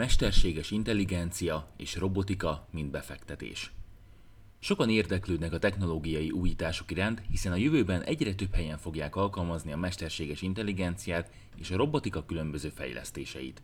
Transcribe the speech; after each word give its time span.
Mesterséges 0.00 0.70
intelligencia 0.70 1.68
és 1.76 1.96
robotika, 1.96 2.68
mint 2.70 2.90
befektetés. 2.90 3.72
Sokan 4.58 4.90
érdeklődnek 4.90 5.52
a 5.52 5.58
technológiai 5.58 6.30
újítások 6.30 6.90
iránt, 6.90 7.22
hiszen 7.30 7.52
a 7.52 7.56
jövőben 7.56 8.02
egyre 8.02 8.34
több 8.34 8.54
helyen 8.54 8.78
fogják 8.78 9.16
alkalmazni 9.16 9.72
a 9.72 9.76
mesterséges 9.76 10.42
intelligenciát 10.42 11.30
és 11.56 11.70
a 11.70 11.76
robotika 11.76 12.24
különböző 12.24 12.68
fejlesztéseit. 12.68 13.62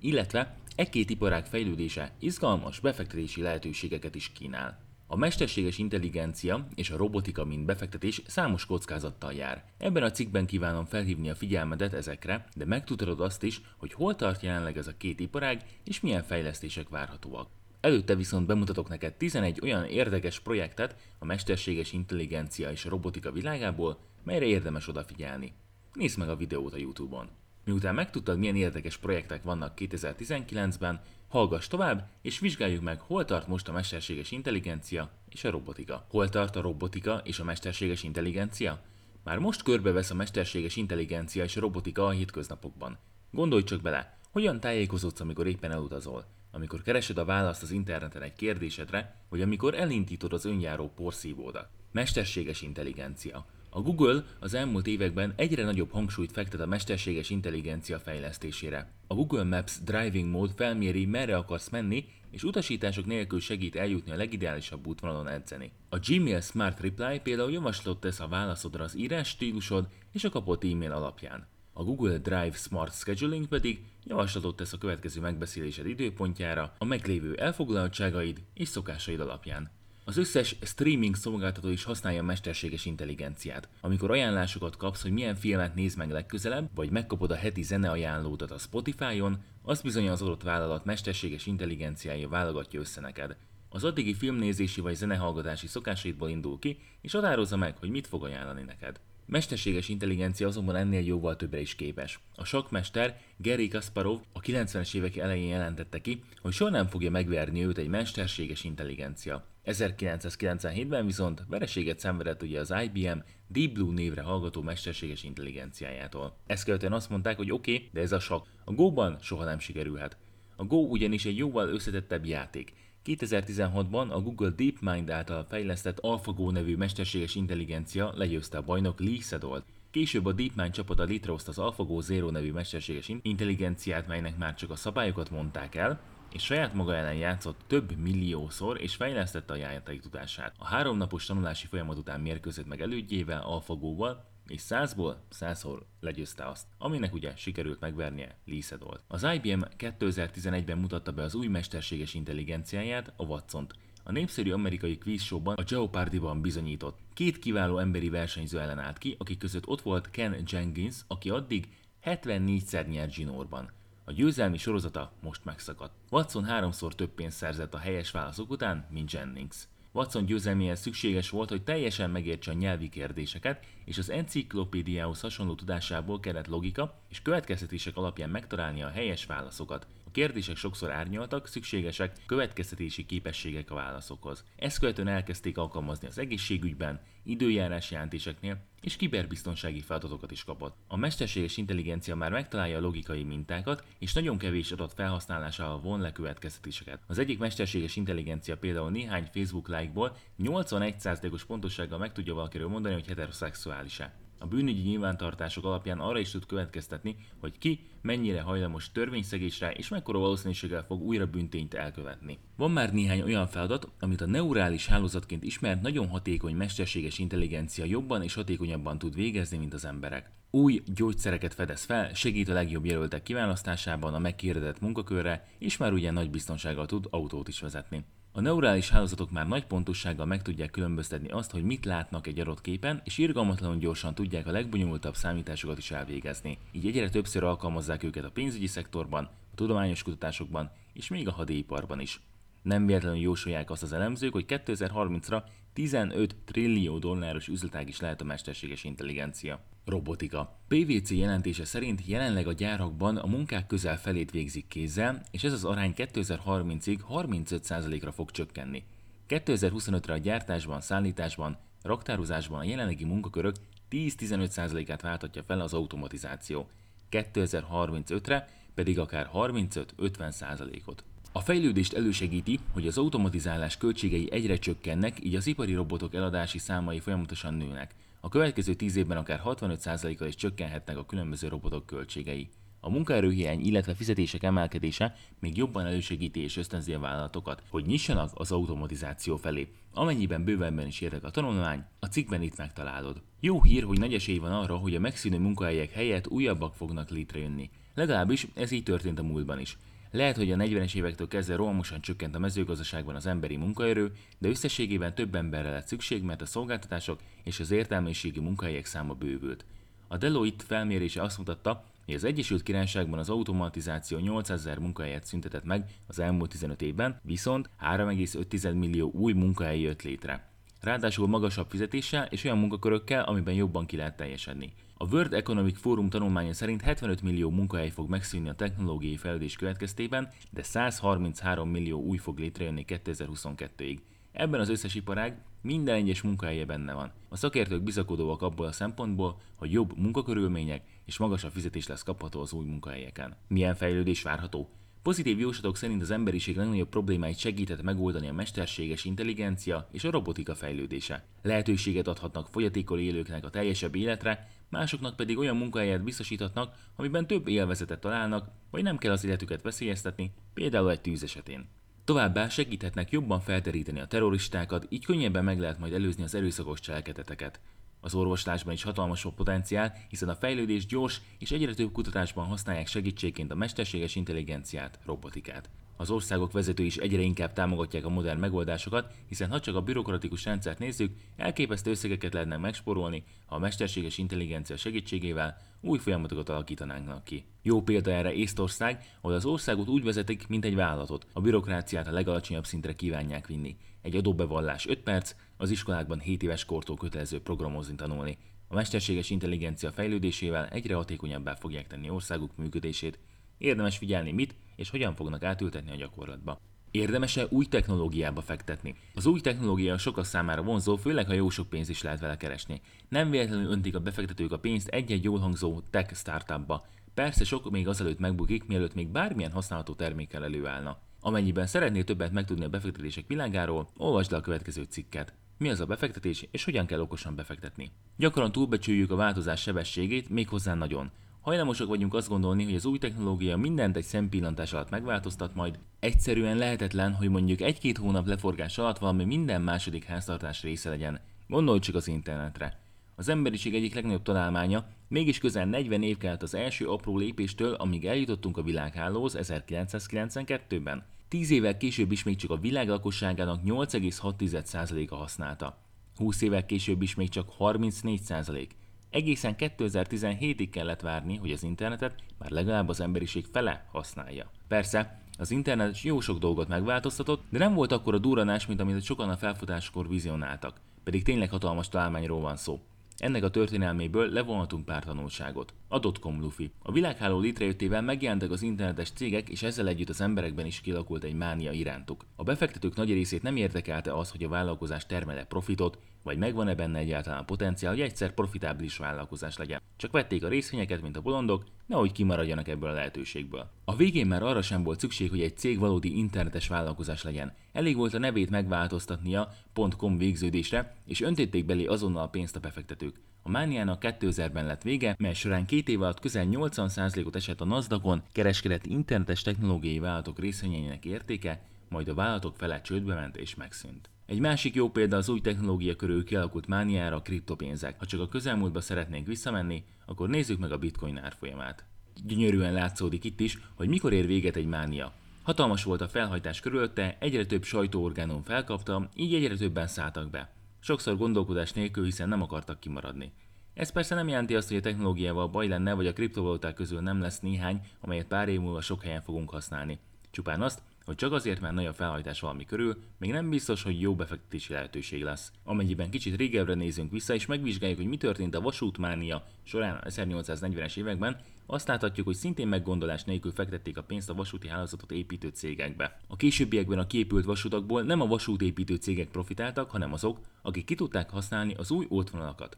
Illetve 0.00 0.56
e-két 0.76 1.10
iparág 1.10 1.46
fejlődése 1.46 2.12
izgalmas 2.18 2.80
befektetési 2.80 3.42
lehetőségeket 3.42 4.14
is 4.14 4.32
kínál. 4.32 4.87
A 5.10 5.16
mesterséges 5.16 5.78
intelligencia 5.78 6.66
és 6.74 6.90
a 6.90 6.96
robotika 6.96 7.44
mint 7.44 7.64
befektetés 7.64 8.22
számos 8.26 8.66
kockázattal 8.66 9.32
jár. 9.32 9.64
Ebben 9.78 10.02
a 10.02 10.10
cikkben 10.10 10.46
kívánom 10.46 10.84
felhívni 10.84 11.30
a 11.30 11.34
figyelmedet 11.34 11.92
ezekre, 11.92 12.44
de 12.54 12.64
megtudhatod 12.64 13.20
azt 13.20 13.42
is, 13.42 13.60
hogy 13.76 13.92
hol 13.92 14.16
tart 14.16 14.42
jelenleg 14.42 14.76
ez 14.76 14.86
a 14.86 14.96
két 14.96 15.20
iparág 15.20 15.62
és 15.84 16.00
milyen 16.00 16.22
fejlesztések 16.22 16.88
várhatóak. 16.88 17.48
Előtte 17.80 18.14
viszont 18.14 18.46
bemutatok 18.46 18.88
neked 18.88 19.14
11 19.14 19.58
olyan 19.62 19.84
érdekes 19.84 20.40
projektet 20.40 20.96
a 21.18 21.24
mesterséges 21.24 21.92
intelligencia 21.92 22.70
és 22.70 22.84
a 22.84 22.88
robotika 22.88 23.32
világából, 23.32 23.98
melyre 24.24 24.44
érdemes 24.44 24.88
odafigyelni. 24.88 25.52
Nézd 25.92 26.18
meg 26.18 26.28
a 26.28 26.36
videót 26.36 26.72
a 26.72 26.78
Youtube-on. 26.78 27.28
Miután 27.68 27.94
megtudtad, 27.94 28.38
milyen 28.38 28.56
érdekes 28.56 28.96
projektek 28.96 29.42
vannak 29.42 29.72
2019-ben, 29.76 31.00
hallgass 31.28 31.66
tovább, 31.66 32.08
és 32.22 32.38
vizsgáljuk 32.38 32.82
meg, 32.82 33.00
hol 33.00 33.24
tart 33.24 33.46
most 33.46 33.68
a 33.68 33.72
mesterséges 33.72 34.30
intelligencia 34.30 35.10
és 35.30 35.44
a 35.44 35.50
robotika. 35.50 36.06
Hol 36.10 36.28
tart 36.28 36.56
a 36.56 36.60
robotika 36.60 37.20
és 37.24 37.38
a 37.38 37.44
mesterséges 37.44 38.02
intelligencia? 38.02 38.80
Már 39.24 39.38
most 39.38 39.62
körbevesz 39.62 40.10
a 40.10 40.14
mesterséges 40.14 40.76
intelligencia 40.76 41.44
és 41.44 41.56
a 41.56 41.60
robotika 41.60 42.06
a 42.06 42.10
hétköznapokban. 42.10 42.98
Gondolj 43.30 43.62
csak 43.62 43.80
bele, 43.80 44.18
hogyan 44.30 44.60
tájékozódsz, 44.60 45.20
amikor 45.20 45.46
éppen 45.46 45.70
elutazol, 45.70 46.24
amikor 46.50 46.82
keresed 46.82 47.18
a 47.18 47.24
választ 47.24 47.62
az 47.62 47.70
interneten 47.70 48.22
egy 48.22 48.34
kérdésedre, 48.34 49.14
vagy 49.28 49.42
amikor 49.42 49.74
elindítod 49.74 50.32
az 50.32 50.44
önjáró 50.44 50.92
porszívódat. 50.94 51.68
Mesterséges 51.92 52.62
intelligencia. 52.62 53.46
A 53.78 53.82
Google 53.82 54.24
az 54.40 54.54
elmúlt 54.54 54.86
években 54.86 55.32
egyre 55.36 55.64
nagyobb 55.64 55.90
hangsúlyt 55.90 56.32
fektet 56.32 56.60
a 56.60 56.66
mesterséges 56.66 57.30
intelligencia 57.30 57.98
fejlesztésére. 57.98 58.92
A 59.06 59.14
Google 59.14 59.44
Maps 59.44 59.78
Driving 59.84 60.30
Mode 60.30 60.52
felméri, 60.56 61.06
merre 61.06 61.36
akarsz 61.36 61.68
menni, 61.68 62.04
és 62.30 62.42
utasítások 62.42 63.06
nélkül 63.06 63.40
segít 63.40 63.76
eljutni 63.76 64.10
a 64.10 64.16
legideálisabb 64.16 64.86
útvonalon 64.86 65.28
edzeni. 65.28 65.72
A 65.88 65.98
Gmail 65.98 66.40
Smart 66.40 66.80
Reply 66.80 67.20
például 67.22 67.52
javaslatot 67.52 68.00
tesz 68.00 68.20
a 68.20 68.28
válaszodra 68.28 68.84
az 68.84 68.96
írás 68.96 69.28
stílusod 69.28 69.88
és 70.12 70.24
a 70.24 70.30
kapott 70.30 70.64
e-mail 70.64 70.92
alapján. 70.92 71.46
A 71.72 71.82
Google 71.82 72.18
Drive 72.18 72.52
Smart 72.52 72.94
Scheduling 72.94 73.46
pedig 73.46 73.84
javaslatot 74.04 74.56
tesz 74.56 74.72
a 74.72 74.78
következő 74.78 75.20
megbeszélésed 75.20 75.86
időpontjára, 75.86 76.74
a 76.78 76.84
meglévő 76.84 77.34
elfoglaltságaid 77.34 78.42
és 78.54 78.68
szokásaid 78.68 79.20
alapján. 79.20 79.70
Az 80.08 80.16
összes 80.16 80.56
streaming 80.62 81.14
szolgáltató 81.14 81.68
is 81.68 81.84
használja 81.84 82.20
a 82.20 82.24
mesterséges 82.24 82.84
intelligenciát. 82.84 83.68
Amikor 83.80 84.10
ajánlásokat 84.10 84.76
kapsz, 84.76 85.02
hogy 85.02 85.10
milyen 85.10 85.34
filmet 85.34 85.74
néz 85.74 85.94
meg 85.94 86.10
legközelebb, 86.10 86.70
vagy 86.74 86.90
megkapod 86.90 87.30
a 87.30 87.34
heti 87.34 87.62
zeneajánlódat 87.62 88.50
a 88.50 88.58
Spotify-on, 88.58 89.42
az 89.62 89.80
bizony 89.80 90.08
az 90.08 90.22
adott 90.22 90.42
vállalat 90.42 90.84
mesterséges 90.84 91.46
intelligenciája 91.46 92.28
válogatja 92.28 92.80
össze 92.80 93.00
neked. 93.00 93.36
Az 93.68 93.84
addigi 93.84 94.14
filmnézési 94.14 94.80
vagy 94.80 94.94
zenehallgatási 94.94 95.66
szokásaidból 95.66 96.28
indul 96.28 96.58
ki, 96.58 96.78
és 97.00 97.12
határozza 97.12 97.56
meg, 97.56 97.76
hogy 97.76 97.90
mit 97.90 98.06
fog 98.06 98.24
ajánlani 98.24 98.62
neked. 98.62 99.00
Mesterséges 99.26 99.88
intelligencia 99.88 100.46
azonban 100.46 100.76
ennél 100.76 101.04
jóval 101.04 101.36
többre 101.36 101.60
is 101.60 101.74
képes. 101.74 102.20
A 102.34 102.44
sakmester 102.44 103.20
Gary 103.36 103.68
Kasparov 103.68 104.20
a 104.32 104.40
90-es 104.40 104.94
évek 104.94 105.16
elején 105.16 105.48
jelentette 105.48 106.00
ki, 106.00 106.22
hogy 106.40 106.52
soha 106.52 106.70
nem 106.70 106.86
fogja 106.86 107.10
megverni 107.10 107.64
őt 107.64 107.78
egy 107.78 107.88
mesterséges 107.88 108.64
intelligencia. 108.64 109.44
1997-ben 109.68 111.06
viszont 111.06 111.44
vereséget 111.48 111.98
szenvedett 111.98 112.42
ugye 112.42 112.60
az 112.60 112.74
IBM 112.84 113.18
Deep 113.48 113.72
Blue 113.72 113.92
névre 113.92 114.22
hallgató 114.22 114.62
mesterséges 114.62 115.22
intelligenciájától. 115.22 116.36
Ezt 116.46 116.64
követően 116.64 116.92
azt 116.92 117.10
mondták, 117.10 117.36
hogy 117.36 117.50
oké, 117.50 117.74
okay, 117.74 117.88
de 117.92 118.00
ez 118.00 118.12
a 118.12 118.18
sak. 118.18 118.46
A 118.64 118.72
Go-ban 118.72 119.18
soha 119.20 119.44
nem 119.44 119.58
sikerülhet. 119.58 120.16
A 120.56 120.64
Go 120.64 120.76
ugyanis 120.76 121.24
egy 121.24 121.36
jóval 121.36 121.68
összetettebb 121.68 122.24
játék. 122.24 122.72
2016-ban 123.04 124.08
a 124.08 124.20
Google 124.20 124.50
DeepMind 124.56 125.10
által 125.10 125.44
fejlesztett 125.44 125.98
AlphaGo 125.98 126.50
nevű 126.50 126.76
mesterséges 126.76 127.34
intelligencia 127.34 128.12
legyőzte 128.16 128.58
a 128.58 128.62
bajnok 128.62 129.00
Lee 129.00 129.20
Sedolt. 129.20 129.64
Később 129.90 130.26
a 130.26 130.32
DeepMind 130.32 130.72
csapata 130.72 131.02
létrehozta 131.02 131.50
az 131.50 131.58
AlphaGo 131.58 132.00
Zero 132.00 132.30
nevű 132.30 132.52
mesterséges 132.52 133.12
intelligenciát, 133.22 134.06
melynek 134.06 134.36
már 134.38 134.54
csak 134.54 134.70
a 134.70 134.76
szabályokat 134.76 135.30
mondták 135.30 135.74
el, 135.74 136.00
és 136.32 136.44
saját 136.44 136.74
maga 136.74 136.94
ellen 136.94 137.14
játszott 137.14 137.60
több 137.66 137.96
milliószor, 137.96 138.80
és 138.80 138.94
fejlesztette 138.94 139.52
a 139.52 139.56
játék 139.56 140.00
tudását. 140.00 140.54
A 140.58 140.66
háromnapos 140.66 141.26
tanulási 141.26 141.66
folyamat 141.66 141.98
után 141.98 142.20
mérkőzött 142.20 142.66
meg 142.66 142.80
elődjével, 142.80 143.42
AlphaGo-val, 143.42 144.26
és 144.46 144.60
százból 144.60 145.22
százszor 145.28 145.86
legyőzte 146.00 146.48
azt, 146.48 146.66
aminek 146.78 147.14
ugye 147.14 147.36
sikerült 147.36 147.80
megvernie 147.80 148.36
Lee. 148.44 148.62
Az 149.06 149.26
IBM 149.34 149.60
2011-ben 149.78 150.78
mutatta 150.78 151.12
be 151.12 151.22
az 151.22 151.34
új 151.34 151.46
mesterséges 151.46 152.14
intelligenciáját, 152.14 153.12
a 153.16 153.24
watson 153.24 153.66
-t. 153.66 153.74
A 154.04 154.12
népszerű 154.12 154.52
amerikai 154.52 154.98
quiz 154.98 155.22
showban 155.22 155.54
a 155.54 155.64
Jeopardy-ban 155.68 156.40
bizonyított. 156.40 156.98
Két 157.14 157.38
kiváló 157.38 157.78
emberi 157.78 158.08
versenyző 158.08 158.60
ellen 158.60 158.78
állt 158.78 158.98
ki, 158.98 159.14
akik 159.18 159.38
között 159.38 159.66
ott 159.66 159.80
volt 159.80 160.10
Ken 160.10 160.36
Jenkins, 160.46 160.96
aki 161.06 161.30
addig 161.30 161.68
74-szer 162.04 162.88
nyert 162.88 163.12
zsinórban. 163.12 163.70
A 164.08 164.12
győzelmi 164.12 164.58
sorozata 164.58 165.12
most 165.20 165.44
megszakadt. 165.44 165.92
Watson 166.10 166.44
háromszor 166.44 166.94
több 166.94 167.10
pénzt 167.10 167.36
szerzett 167.36 167.74
a 167.74 167.78
helyes 167.78 168.10
válaszok 168.10 168.50
után, 168.50 168.86
mint 168.90 169.12
Jennings. 169.12 169.56
Watson 169.92 170.24
győzelméhez 170.24 170.80
szükséges 170.80 171.30
volt, 171.30 171.48
hogy 171.48 171.62
teljesen 171.62 172.10
megértse 172.10 172.50
a 172.50 172.54
nyelvi 172.54 172.88
kérdéseket, 172.88 173.66
és 173.84 173.98
az 173.98 174.10
enciklopédiához 174.10 175.20
hasonló 175.20 175.54
tudásából 175.54 176.20
kellett 176.20 176.46
logika 176.46 177.00
és 177.08 177.22
következtetések 177.22 177.96
alapján 177.96 178.30
megtalálni 178.30 178.82
a 178.82 178.88
helyes 178.88 179.26
válaszokat. 179.26 179.86
Kérdések 180.18 180.56
sokszor 180.56 180.90
árnyaltak, 180.90 181.46
szükségesek 181.46 182.16
következtetési 182.26 183.06
képességek 183.06 183.70
a 183.70 183.74
válaszokhoz. 183.74 184.44
Ezt 184.56 184.78
követően 184.78 185.08
elkezdték 185.08 185.58
alkalmazni 185.58 186.06
az 186.06 186.18
egészségügyben, 186.18 187.00
időjárás 187.22 187.90
jelentéseknél, 187.90 188.64
és 188.80 188.96
kiberbiztonsági 188.96 189.80
feladatokat 189.80 190.30
is 190.30 190.44
kapott. 190.44 190.76
A 190.86 190.96
mesterséges 190.96 191.56
intelligencia 191.56 192.14
már 192.14 192.30
megtalálja 192.30 192.76
a 192.76 192.80
logikai 192.80 193.22
mintákat, 193.22 193.84
és 193.98 194.12
nagyon 194.12 194.38
kevés 194.38 194.72
adat 194.72 194.92
felhasználásával 194.92 195.80
von 195.80 196.00
le 196.00 196.12
következtetéseket. 196.12 197.00
Az 197.06 197.18
egyik 197.18 197.38
mesterséges 197.38 197.96
intelligencia 197.96 198.56
például 198.56 198.90
néhány 198.90 199.28
Facebook 199.32 199.68
like-ból 199.68 200.16
81%-os 200.42 201.44
pontossággal 201.44 201.98
meg 201.98 202.12
tudja 202.12 202.34
valakiről 202.34 202.68
mondani, 202.68 202.94
hogy 202.94 203.06
heteroszexuális-e. 203.06 204.27
A 204.38 204.46
bűnügyi 204.46 204.82
nyilvántartások 204.82 205.64
alapján 205.64 205.98
arra 205.98 206.18
is 206.18 206.30
tud 206.30 206.46
következtetni, 206.46 207.16
hogy 207.40 207.58
ki 207.58 207.80
mennyire 208.02 208.40
hajlamos 208.40 208.92
törvényszegésre 208.92 209.70
és 209.70 209.88
mekkora 209.88 210.18
valószínűséggel 210.18 210.84
fog 210.84 211.02
újra 211.02 211.26
büntényt 211.26 211.74
elkövetni. 211.74 212.38
Van 212.56 212.70
már 212.70 212.92
néhány 212.92 213.22
olyan 213.22 213.46
feladat, 213.46 213.88
amit 214.00 214.20
a 214.20 214.26
neurális 214.26 214.86
hálózatként 214.86 215.42
ismert 215.42 215.82
nagyon 215.82 216.08
hatékony 216.08 216.54
mesterséges 216.54 217.18
intelligencia 217.18 217.84
jobban 217.84 218.22
és 218.22 218.34
hatékonyabban 218.34 218.98
tud 218.98 219.14
végezni, 219.14 219.58
mint 219.58 219.74
az 219.74 219.84
emberek. 219.84 220.30
Új 220.50 220.82
gyógyszereket 220.94 221.54
fedez 221.54 221.84
fel, 221.84 222.14
segít 222.14 222.48
a 222.48 222.52
legjobb 222.52 222.84
jelöltek 222.84 223.22
kiválasztásában 223.22 224.14
a 224.14 224.18
megkérdezett 224.18 224.80
munkakörre, 224.80 225.48
és 225.58 225.76
már 225.76 225.92
ugye 225.92 226.10
nagy 226.10 226.30
biztonsággal 226.30 226.86
tud 226.86 227.06
autót 227.10 227.48
is 227.48 227.60
vezetni. 227.60 228.04
A 228.32 228.40
neurális 228.40 228.90
hálózatok 228.90 229.30
már 229.30 229.46
nagy 229.46 229.64
pontossággal 229.64 230.26
meg 230.26 230.42
tudják 230.42 230.70
különböztetni 230.70 231.28
azt, 231.28 231.50
hogy 231.50 231.62
mit 231.62 231.84
látnak 231.84 232.26
egy 232.26 232.40
adott 232.40 232.60
képen, 232.60 233.00
és 233.04 233.18
irgalmatlanul 233.18 233.76
gyorsan 233.76 234.14
tudják 234.14 234.46
a 234.46 234.50
legbonyolultabb 234.50 235.14
számításokat 235.14 235.78
is 235.78 235.90
elvégezni. 235.90 236.58
Így 236.72 236.86
egyre 236.86 237.08
többször 237.08 237.44
alkalmazzák 237.44 238.02
őket 238.02 238.24
a 238.24 238.30
pénzügyi 238.30 238.66
szektorban, 238.66 239.24
a 239.24 239.54
tudományos 239.54 240.02
kutatásokban 240.02 240.70
és 240.92 241.08
még 241.08 241.28
a 241.28 241.32
hadiiparban 241.32 242.00
is. 242.00 242.20
Nem 242.62 242.86
véletlenül 242.86 243.18
jósolják 243.18 243.70
azt 243.70 243.82
az 243.82 243.92
elemzők, 243.92 244.32
hogy 244.32 244.44
2030-ra 244.48 245.42
15 245.78 246.36
trillió 246.44 246.98
dolláros 246.98 247.48
üzletág 247.48 247.88
is 247.88 248.00
lehet 248.00 248.20
a 248.20 248.24
mesterséges 248.24 248.84
intelligencia. 248.84 249.60
Robotika. 249.84 250.58
PVC 250.68 251.10
jelentése 251.10 251.64
szerint 251.64 252.06
jelenleg 252.06 252.46
a 252.46 252.52
gyárakban 252.52 253.16
a 253.16 253.26
munkák 253.26 253.66
közel 253.66 253.98
felét 253.98 254.30
végzik 254.30 254.66
kézzel, 254.68 255.22
és 255.30 255.44
ez 255.44 255.52
az 255.52 255.64
arány 255.64 255.92
2030-ig 255.96 256.98
35%-ra 257.10 258.12
fog 258.12 258.30
csökkenni. 258.30 258.84
2025-re 259.28 260.12
a 260.12 260.18
gyártásban, 260.18 260.80
szállításban, 260.80 261.58
raktározásban 261.82 262.58
a 262.58 262.64
jelenlegi 262.64 263.04
munkakörök 263.04 263.56
10-15%-át 263.90 265.02
váltatja 265.02 265.42
fel 265.42 265.60
az 265.60 265.74
automatizáció, 265.74 266.68
2035-re 267.10 268.48
pedig 268.74 268.98
akár 268.98 269.30
35-50%-ot. 269.32 271.04
A 271.38 271.40
fejlődést 271.40 271.92
elősegíti, 271.92 272.58
hogy 272.72 272.86
az 272.86 272.98
automatizálás 272.98 273.76
költségei 273.76 274.28
egyre 274.32 274.56
csökkennek, 274.56 275.24
így 275.24 275.34
az 275.34 275.46
ipari 275.46 275.74
robotok 275.74 276.14
eladási 276.14 276.58
számai 276.58 276.98
folyamatosan 277.00 277.54
nőnek. 277.54 277.94
A 278.20 278.28
következő 278.28 278.74
10 278.74 278.96
évben 278.96 279.16
akár 279.16 279.40
65%-kal 279.44 280.28
is 280.28 280.34
csökkenhetnek 280.34 280.96
a 280.96 281.06
különböző 281.06 281.48
robotok 281.48 281.86
költségei. 281.86 282.48
A 282.80 282.90
munkaerőhiány, 282.90 283.66
illetve 283.66 283.94
fizetések 283.94 284.42
emelkedése 284.42 285.14
még 285.38 285.56
jobban 285.56 285.86
elősegíti 285.86 286.40
és 286.40 286.56
ösztönzi 286.56 286.92
a 286.92 286.98
vállalatokat, 286.98 287.62
hogy 287.70 287.86
nyissanak 287.86 288.30
az 288.34 288.52
automatizáció 288.52 289.36
felé. 289.36 289.68
Amennyiben 289.94 290.44
bővebben 290.44 290.86
is 290.86 291.00
értek 291.00 291.24
a 291.24 291.30
tanulmány, 291.30 291.84
a 291.98 292.06
cikkben 292.06 292.42
itt 292.42 292.56
megtalálod. 292.56 293.22
Jó 293.40 293.62
hír, 293.62 293.82
hogy 293.82 293.98
nagy 293.98 294.14
esély 294.14 294.38
van 294.38 294.52
arra, 294.52 294.76
hogy 294.76 294.94
a 294.94 295.00
megszűnő 295.00 295.38
munkahelyek 295.38 295.90
helyett 295.90 296.28
újabbak 296.28 296.74
fognak 296.74 297.10
létrejönni. 297.10 297.70
Legalábbis 297.94 298.46
ez 298.54 298.70
így 298.70 298.82
történt 298.82 299.18
a 299.18 299.22
múltban 299.22 299.60
is. 299.60 299.76
Lehet, 300.10 300.36
hogy 300.36 300.52
a 300.52 300.56
40-es 300.56 300.94
évektől 300.94 301.28
kezdve 301.28 301.56
rohamosan 301.56 302.00
csökkent 302.00 302.34
a 302.34 302.38
mezőgazdaságban 302.38 303.14
az 303.14 303.26
emberi 303.26 303.56
munkaerő, 303.56 304.12
de 304.38 304.48
összességében 304.48 305.14
több 305.14 305.34
emberre 305.34 305.70
lett 305.70 305.86
szükség, 305.86 306.22
mert 306.22 306.42
a 306.42 306.46
szolgáltatások 306.46 307.20
és 307.44 307.60
az 307.60 307.70
értelmiségi 307.70 308.40
munkahelyek 308.40 308.86
száma 308.86 309.14
bővült. 309.14 309.64
A 310.08 310.16
Deloitte 310.16 310.64
felmérése 310.64 311.22
azt 311.22 311.38
mutatta, 311.38 311.84
hogy 312.04 312.14
az 312.14 312.24
Egyesült 312.24 312.62
Királyságban 312.62 313.18
az 313.18 313.30
automatizáció 313.30 314.18
800 314.18 314.58
ezer 314.58 314.78
munkahelyet 314.78 315.26
szüntetett 315.26 315.64
meg 315.64 315.84
az 316.06 316.18
elmúlt 316.18 316.50
15 316.50 316.82
évben, 316.82 317.20
viszont 317.22 317.70
3,5 317.80 318.78
millió 318.78 319.10
új 319.10 319.32
munkahely 319.32 319.80
jött 319.80 320.02
létre. 320.02 320.48
Ráadásul 320.80 321.26
magasabb 321.26 321.70
fizetéssel 321.70 322.26
és 322.30 322.44
olyan 322.44 322.58
munkakörökkel, 322.58 323.24
amiben 323.24 323.54
jobban 323.54 323.86
ki 323.86 323.96
lehet 323.96 324.16
teljesedni. 324.16 324.72
A 325.00 325.06
World 325.06 325.32
Economic 325.32 325.78
Forum 325.78 326.08
tanulmánya 326.08 326.52
szerint 326.52 326.82
75 326.82 327.22
millió 327.22 327.50
munkahely 327.50 327.90
fog 327.90 328.08
megszűnni 328.08 328.48
a 328.48 328.54
technológiai 328.54 329.16
fejlődés 329.16 329.56
következtében, 329.56 330.28
de 330.50 330.62
133 330.62 331.68
millió 331.68 332.00
új 332.02 332.16
fog 332.16 332.38
létrejönni 332.38 332.84
2022-ig. 332.88 333.98
Ebben 334.32 334.60
az 334.60 334.68
összes 334.68 334.94
iparág 334.94 335.42
minden 335.62 335.94
egyes 335.94 336.22
munkahelye 336.22 336.64
benne 336.64 336.92
van. 336.92 337.12
A 337.28 337.36
szakértők 337.36 337.82
bizakodóak 337.82 338.42
abból 338.42 338.66
a 338.66 338.72
szempontból, 338.72 339.40
hogy 339.54 339.72
jobb 339.72 339.96
munkakörülmények 339.96 340.82
és 341.04 341.18
magasabb 341.18 341.52
fizetés 341.52 341.86
lesz 341.86 342.02
kapható 342.02 342.40
az 342.40 342.52
új 342.52 342.66
munkahelyeken. 342.66 343.36
Milyen 343.48 343.74
fejlődés 343.74 344.22
várható? 344.22 344.68
Pozitív 345.02 345.38
jóslatok 345.38 345.76
szerint 345.76 346.02
az 346.02 346.10
emberiség 346.10 346.56
legnagyobb 346.56 346.88
problémáit 346.88 347.38
segített 347.38 347.82
megoldani 347.82 348.28
a 348.28 348.32
mesterséges 348.32 349.04
intelligencia 349.04 349.88
és 349.92 350.04
a 350.04 350.10
robotika 350.10 350.54
fejlődése. 350.54 351.24
Lehetőséget 351.42 352.08
adhatnak 352.08 352.48
fogyatékkal 352.48 352.98
élőknek 352.98 353.44
a 353.44 353.50
teljesebb 353.50 353.94
életre, 353.94 354.48
másoknak 354.68 355.16
pedig 355.16 355.38
olyan 355.38 355.56
munkahelyet 355.56 356.04
biztosíthatnak, 356.04 356.74
amiben 356.96 357.26
több 357.26 357.48
élvezetet 357.48 358.00
találnak, 358.00 358.50
vagy 358.70 358.82
nem 358.82 358.98
kell 358.98 359.12
az 359.12 359.24
életüket 359.24 359.62
veszélyeztetni, 359.62 360.32
például 360.54 360.90
egy 360.90 361.00
tűz 361.00 361.22
esetén. 361.22 361.68
Továbbá 362.04 362.48
segíthetnek 362.48 363.10
jobban 363.10 363.40
felteríteni 363.40 364.00
a 364.00 364.06
terroristákat, 364.06 364.86
így 364.88 365.04
könnyebben 365.04 365.44
meg 365.44 365.60
lehet 365.60 365.78
majd 365.78 365.92
előzni 365.92 366.22
az 366.22 366.34
erőszakos 366.34 366.80
cselekedeteket. 366.80 367.60
Az 368.00 368.14
orvoslásban 368.14 368.74
is 368.74 368.82
hatalmas 368.82 369.24
a 369.24 369.30
potenciál, 369.30 369.94
hiszen 370.08 370.28
a 370.28 370.34
fejlődés 370.34 370.86
gyors 370.86 371.20
és 371.38 371.50
egyre 371.50 371.74
több 371.74 371.92
kutatásban 371.92 372.46
használják 372.46 372.86
segítségként 372.86 373.50
a 373.50 373.54
mesterséges 373.54 374.16
intelligenciát, 374.16 374.98
robotikát. 375.04 375.70
Az 376.00 376.10
országok 376.10 376.52
vezetői 376.52 376.86
is 376.86 376.96
egyre 376.96 377.20
inkább 377.20 377.52
támogatják 377.52 378.04
a 378.04 378.08
modern 378.08 378.38
megoldásokat, 378.38 379.14
hiszen 379.28 379.50
ha 379.50 379.60
csak 379.60 379.76
a 379.76 379.80
bürokratikus 379.80 380.44
rendszert 380.44 380.78
nézzük, 380.78 381.16
elképesztő 381.36 381.90
összegeket 381.90 382.32
lehetne 382.32 382.56
megspórolni, 382.56 383.24
ha 383.46 383.54
a 383.54 383.58
mesterséges 383.58 384.18
intelligencia 384.18 384.76
segítségével 384.76 385.56
új 385.80 385.98
folyamatokat 385.98 386.48
alakítanánk 386.48 387.24
ki. 387.24 387.44
Jó 387.62 387.82
példa 387.82 388.10
erre 388.10 388.32
Észtország, 388.32 389.04
ahol 389.20 389.36
az 389.36 389.44
országot 389.44 389.88
úgy 389.88 390.04
vezetik, 390.04 390.46
mint 390.46 390.64
egy 390.64 390.74
vállalatot. 390.74 391.26
A 391.32 391.40
bürokráciát 391.40 392.06
a 392.06 392.12
legalacsonyabb 392.12 392.66
szintre 392.66 392.92
kívánják 392.92 393.46
vinni. 393.46 393.76
Egy 394.02 394.16
adóbevallás 394.16 394.86
5 394.86 394.98
perc, 394.98 395.34
az 395.56 395.70
iskolákban 395.70 396.20
7 396.20 396.42
éves 396.42 396.64
kortól 396.64 396.96
kötelező 396.96 397.40
programozni 397.40 397.94
tanulni. 397.94 398.38
A 398.68 398.74
mesterséges 398.74 399.30
intelligencia 399.30 399.92
fejlődésével 399.92 400.68
egyre 400.68 400.94
hatékonyabbá 400.94 401.54
fogják 401.54 401.86
tenni 401.86 402.10
országuk 402.10 402.56
működését. 402.56 403.18
Érdemes 403.58 403.96
figyelni, 403.96 404.32
mit 404.32 404.54
és 404.78 404.90
hogyan 404.90 405.14
fognak 405.14 405.44
átültetni 405.44 405.90
a 405.90 405.96
gyakorlatba. 405.96 406.60
Érdemes-e 406.90 407.46
új 407.48 407.64
technológiába 407.64 408.40
fektetni? 408.40 408.94
Az 409.14 409.26
új 409.26 409.40
technológia 409.40 409.98
sokak 409.98 410.24
számára 410.24 410.62
vonzó, 410.62 410.96
főleg 410.96 411.26
ha 411.26 411.32
jó 411.32 411.48
sok 411.48 411.68
pénzt 411.68 411.90
is 411.90 412.02
lehet 412.02 412.20
vele 412.20 412.36
keresni. 412.36 412.80
Nem 413.08 413.30
véletlenül 413.30 413.70
öntik 413.70 413.94
a 413.94 414.00
befektetők 414.00 414.52
a 414.52 414.58
pénzt 414.58 414.88
egy-egy 414.88 415.24
jól 415.24 415.38
hangzó 415.38 415.80
tech 415.90 416.14
startupba. 416.14 416.86
Persze 417.14 417.44
sok 417.44 417.70
még 417.70 417.88
azelőtt 417.88 418.18
megbukik, 418.18 418.66
mielőtt 418.66 418.94
még 418.94 419.08
bármilyen 419.08 419.52
használható 419.52 419.94
termékkel 419.94 420.44
előállna. 420.44 420.98
Amennyiben 421.20 421.66
szeretnél 421.66 422.04
többet 422.04 422.32
megtudni 422.32 422.64
a 422.64 422.68
befektetések 422.68 423.26
világáról, 423.26 423.88
olvasd 423.96 424.30
le 424.30 424.36
a 424.36 424.40
következő 424.40 424.82
cikket. 424.82 425.34
Mi 425.58 425.68
az 425.68 425.80
a 425.80 425.86
befektetés, 425.86 426.48
és 426.50 426.64
hogyan 426.64 426.86
kell 426.86 427.00
okosan 427.00 427.34
befektetni? 427.34 427.90
Gyakran 428.16 428.52
túlbecsüljük 428.52 429.10
a 429.10 429.16
változás 429.16 429.60
sebességét, 429.60 430.28
méghozzá 430.28 430.74
nagyon. 430.74 431.10
Hajlamosak 431.48 431.88
vagyunk 431.88 432.14
azt 432.14 432.28
gondolni, 432.28 432.64
hogy 432.64 432.74
az 432.74 432.84
új 432.84 432.98
technológia 432.98 433.56
mindent 433.56 433.96
egy 433.96 434.04
szempillantás 434.04 434.72
alatt 434.72 434.90
megváltoztat 434.90 435.54
majd. 435.54 435.78
Egyszerűen 435.98 436.56
lehetetlen, 436.56 437.12
hogy 437.12 437.28
mondjuk 437.28 437.60
egy-két 437.60 437.96
hónap 437.96 438.26
leforgás 438.26 438.78
alatt 438.78 438.98
valami 438.98 439.24
minden 439.24 439.62
második 439.62 440.04
háztartás 440.04 440.62
része 440.62 440.88
legyen. 440.88 441.20
Gondolj 441.46 441.78
csak 441.78 441.94
az 441.94 442.08
internetre. 442.08 442.80
Az 443.16 443.28
emberiség 443.28 443.74
egyik 443.74 443.94
legnagyobb 443.94 444.22
találmánya, 444.22 444.84
mégis 445.08 445.38
közel 445.38 445.66
40 445.66 446.02
év 446.02 446.16
kellett 446.16 446.42
az 446.42 446.54
első 446.54 446.88
apró 446.88 447.18
lépéstől, 447.18 447.74
amíg 447.74 448.06
eljutottunk 448.06 448.56
a 448.56 448.62
világhálóhoz 448.62 449.36
1992-ben. 449.38 451.04
Tíz 451.28 451.50
évvel 451.50 451.76
később 451.76 452.12
is 452.12 452.22
még 452.22 452.36
csak 452.36 452.50
a 452.50 452.58
világ 452.58 452.88
lakosságának 452.88 453.60
8,6%-a 453.64 455.14
használta. 455.14 455.78
20 456.16 456.42
évvel 456.42 456.66
később 456.66 457.02
is 457.02 457.14
még 457.14 457.28
csak 457.28 457.48
34%. 457.58 458.68
Egészen 459.10 459.54
2017-ig 459.58 460.68
kellett 460.70 461.00
várni, 461.00 461.36
hogy 461.36 461.50
az 461.50 461.62
internetet 461.62 462.14
már 462.38 462.50
legalább 462.50 462.88
az 462.88 463.00
emberiség 463.00 463.46
fele 463.52 463.88
használja. 463.92 464.50
Persze, 464.68 465.22
az 465.38 465.50
internet 465.50 466.02
jó 466.02 466.20
sok 466.20 466.38
dolgot 466.38 466.68
megváltoztatott, 466.68 467.44
de 467.50 467.58
nem 467.58 467.74
volt 467.74 467.92
akkor 467.92 468.14
a 468.14 468.18
duranás, 468.18 468.66
mint 468.66 468.80
amit 468.80 469.02
sokan 469.02 469.28
a 469.28 469.36
felfutáskor 469.36 470.08
vizionáltak. 470.08 470.80
Pedig 471.04 471.24
tényleg 471.24 471.50
hatalmas 471.50 471.88
találmányról 471.88 472.40
van 472.40 472.56
szó. 472.56 472.80
Ennek 473.16 473.42
a 473.44 473.50
történelméből 473.50 474.30
levonhatunk 474.30 474.84
pár 474.84 475.04
tanulságot. 475.04 475.74
A 475.88 475.98
dotcom 475.98 476.40
lufi. 476.40 476.70
A 476.82 476.92
világháló 476.92 477.38
létrejöttével 477.38 478.02
megjelentek 478.02 478.50
az 478.50 478.62
internetes 478.62 479.10
cégek, 479.10 479.48
és 479.48 479.62
ezzel 479.62 479.88
együtt 479.88 480.08
az 480.08 480.20
emberekben 480.20 480.66
is 480.66 480.80
kialakult 480.80 481.24
egy 481.24 481.34
mánia 481.34 481.72
irántuk. 481.72 482.24
A 482.36 482.42
befektetők 482.42 482.96
nagy 482.96 483.12
részét 483.12 483.42
nem 483.42 483.56
érdekelte 483.56 484.16
az, 484.16 484.30
hogy 484.30 484.44
a 484.44 484.48
vállalkozás 484.48 485.06
termele 485.06 485.44
profitot, 485.44 485.98
vagy 486.28 486.38
megvan-e 486.38 486.74
benne 486.74 486.98
egyáltalán 486.98 487.38
a 487.38 487.44
potenciál, 487.44 487.92
hogy 487.92 488.00
egyszer 488.00 488.32
profitábilis 488.32 488.96
vállalkozás 488.96 489.56
legyen. 489.56 489.80
Csak 489.96 490.12
vették 490.12 490.44
a 490.44 490.48
részvényeket, 490.48 491.02
mint 491.02 491.16
a 491.16 491.20
bolondok, 491.20 491.64
nehogy 491.86 492.12
kimaradjanak 492.12 492.68
ebből 492.68 492.90
a 492.90 492.92
lehetőségből. 492.92 493.70
A 493.84 493.96
végén 493.96 494.26
már 494.26 494.42
arra 494.42 494.62
sem 494.62 494.82
volt 494.82 495.00
szükség, 495.00 495.30
hogy 495.30 495.40
egy 495.40 495.56
cég 495.56 495.78
valódi 495.78 496.18
internetes 496.18 496.68
vállalkozás 496.68 497.22
legyen. 497.22 497.52
Elég 497.72 497.96
volt 497.96 498.14
a 498.14 498.18
nevét 498.18 498.50
megváltoztatnia 498.50 499.54
.com 499.96 500.18
végződésre, 500.18 500.96
és 501.06 501.20
öntötték 501.20 501.64
belé 501.64 501.84
azonnal 501.84 502.22
a 502.22 502.28
pénzt 502.28 502.56
a 502.56 502.60
befektetők. 502.60 503.20
A 503.42 503.50
mániának 503.50 504.02
2000-ben 504.06 504.66
lett 504.66 504.82
vége, 504.82 505.14
mely 505.18 505.34
során 505.34 505.66
két 505.66 505.88
év 505.88 506.02
alatt 506.02 506.20
közel 506.20 506.46
80%-ot 506.50 507.36
esett 507.36 507.60
a 507.60 507.64
NASDAQ-on 507.64 508.22
kereskedett 508.32 508.86
internetes 508.86 509.42
technológiai 509.42 509.98
vállalatok 509.98 510.38
részvényeinek 510.38 511.04
értéke, 511.04 511.60
majd 511.88 512.08
a 512.08 512.14
vállalatok 512.14 512.56
fele 512.56 512.80
csődbe 512.80 513.14
ment 513.14 513.36
és 513.36 513.54
megszűnt. 513.54 514.10
Egy 514.28 514.40
másik 514.40 514.74
jó 514.74 514.90
példa 514.90 515.16
az 515.16 515.28
új 515.28 515.40
technológia 515.40 515.96
körül 515.96 516.24
kialakult 516.24 516.66
mániára 516.66 517.16
a 517.16 517.22
kriptopénzek. 517.22 517.98
Ha 517.98 518.06
csak 518.06 518.20
a 518.20 518.28
közelmúltba 518.28 518.80
szeretnénk 518.80 519.26
visszamenni, 519.26 519.84
akkor 520.06 520.28
nézzük 520.28 520.58
meg 520.58 520.72
a 520.72 520.78
bitcoin 520.78 521.18
árfolyamát. 521.18 521.84
Gyönyörűen 522.24 522.72
látszódik 522.72 523.24
itt 523.24 523.40
is, 523.40 523.58
hogy 523.74 523.88
mikor 523.88 524.12
ér 524.12 524.26
véget 524.26 524.56
egy 524.56 524.66
mánia. 524.66 525.12
Hatalmas 525.42 525.84
volt 525.84 526.00
a 526.00 526.08
felhajtás 526.08 526.60
körülötte, 526.60 527.16
egyre 527.20 527.46
több 527.46 527.62
sajtóorgánum 527.62 528.42
felkapta, 528.42 529.08
így 529.14 529.34
egyre 529.34 529.56
többen 529.56 529.86
szálltak 529.86 530.30
be. 530.30 530.52
Sokszor 530.80 531.16
gondolkodás 531.16 531.72
nélkül, 531.72 532.04
hiszen 532.04 532.28
nem 532.28 532.42
akartak 532.42 532.80
kimaradni. 532.80 533.32
Ez 533.74 533.92
persze 533.92 534.14
nem 534.14 534.28
jelenti 534.28 534.54
azt, 534.54 534.68
hogy 534.68 534.76
a 534.76 534.80
technológiával 534.80 535.48
baj 535.48 535.68
lenne, 535.68 535.92
vagy 535.92 536.06
a 536.06 536.12
kriptovaluták 536.12 536.74
közül 536.74 537.00
nem 537.00 537.20
lesz 537.20 537.40
néhány, 537.40 537.80
amelyet 538.00 538.26
pár 538.26 538.48
év 538.48 538.60
múlva 538.60 538.80
sok 538.80 539.02
helyen 539.02 539.22
fogunk 539.22 539.50
használni. 539.50 539.98
Csupán 540.30 540.62
azt, 540.62 540.82
hogy 541.08 541.16
csak 541.16 541.32
azért, 541.32 541.60
mert 541.60 541.74
nagy 541.74 541.86
a 541.86 541.92
felhajtás 541.92 542.40
valami 542.40 542.64
körül, 542.64 542.96
még 543.18 543.30
nem 543.30 543.50
biztos, 543.50 543.82
hogy 543.82 544.00
jó 544.00 544.14
befektetési 544.14 544.72
lehetőség 544.72 545.22
lesz. 545.22 545.52
Amennyiben 545.64 546.10
kicsit 546.10 546.36
régebbre 546.36 546.74
nézünk 546.74 547.10
vissza 547.10 547.34
és 547.34 547.46
megvizsgáljuk, 547.46 547.98
hogy 547.98 548.08
mi 548.08 548.16
történt 548.16 548.54
a 548.54 548.60
vasútmánia 548.60 549.46
során 549.62 549.96
a 549.96 550.08
1840-es 550.08 550.96
években, 550.96 551.40
azt 551.66 551.88
láthatjuk, 551.88 552.26
hogy 552.26 552.36
szintén 552.36 552.68
meggondolás 552.68 553.24
nélkül 553.24 553.52
fektették 553.52 553.96
a 553.96 554.02
pénzt 554.02 554.30
a 554.30 554.34
vasúti 554.34 554.68
hálózatot 554.68 555.10
építő 555.10 555.48
cégekbe. 555.48 556.20
A 556.26 556.36
későbbiekben 556.36 556.98
a 556.98 557.06
képült 557.06 557.44
vasutakból 557.44 558.02
nem 558.02 558.20
a 558.20 558.26
vasútépítő 558.26 558.94
cégek 558.94 559.28
profitáltak, 559.28 559.90
hanem 559.90 560.12
azok, 560.12 560.38
akik 560.62 560.84
ki 560.84 560.94
tudták 560.94 561.30
használni 561.30 561.74
az 561.74 561.90
új 561.90 562.06
útvonalakat. 562.08 562.76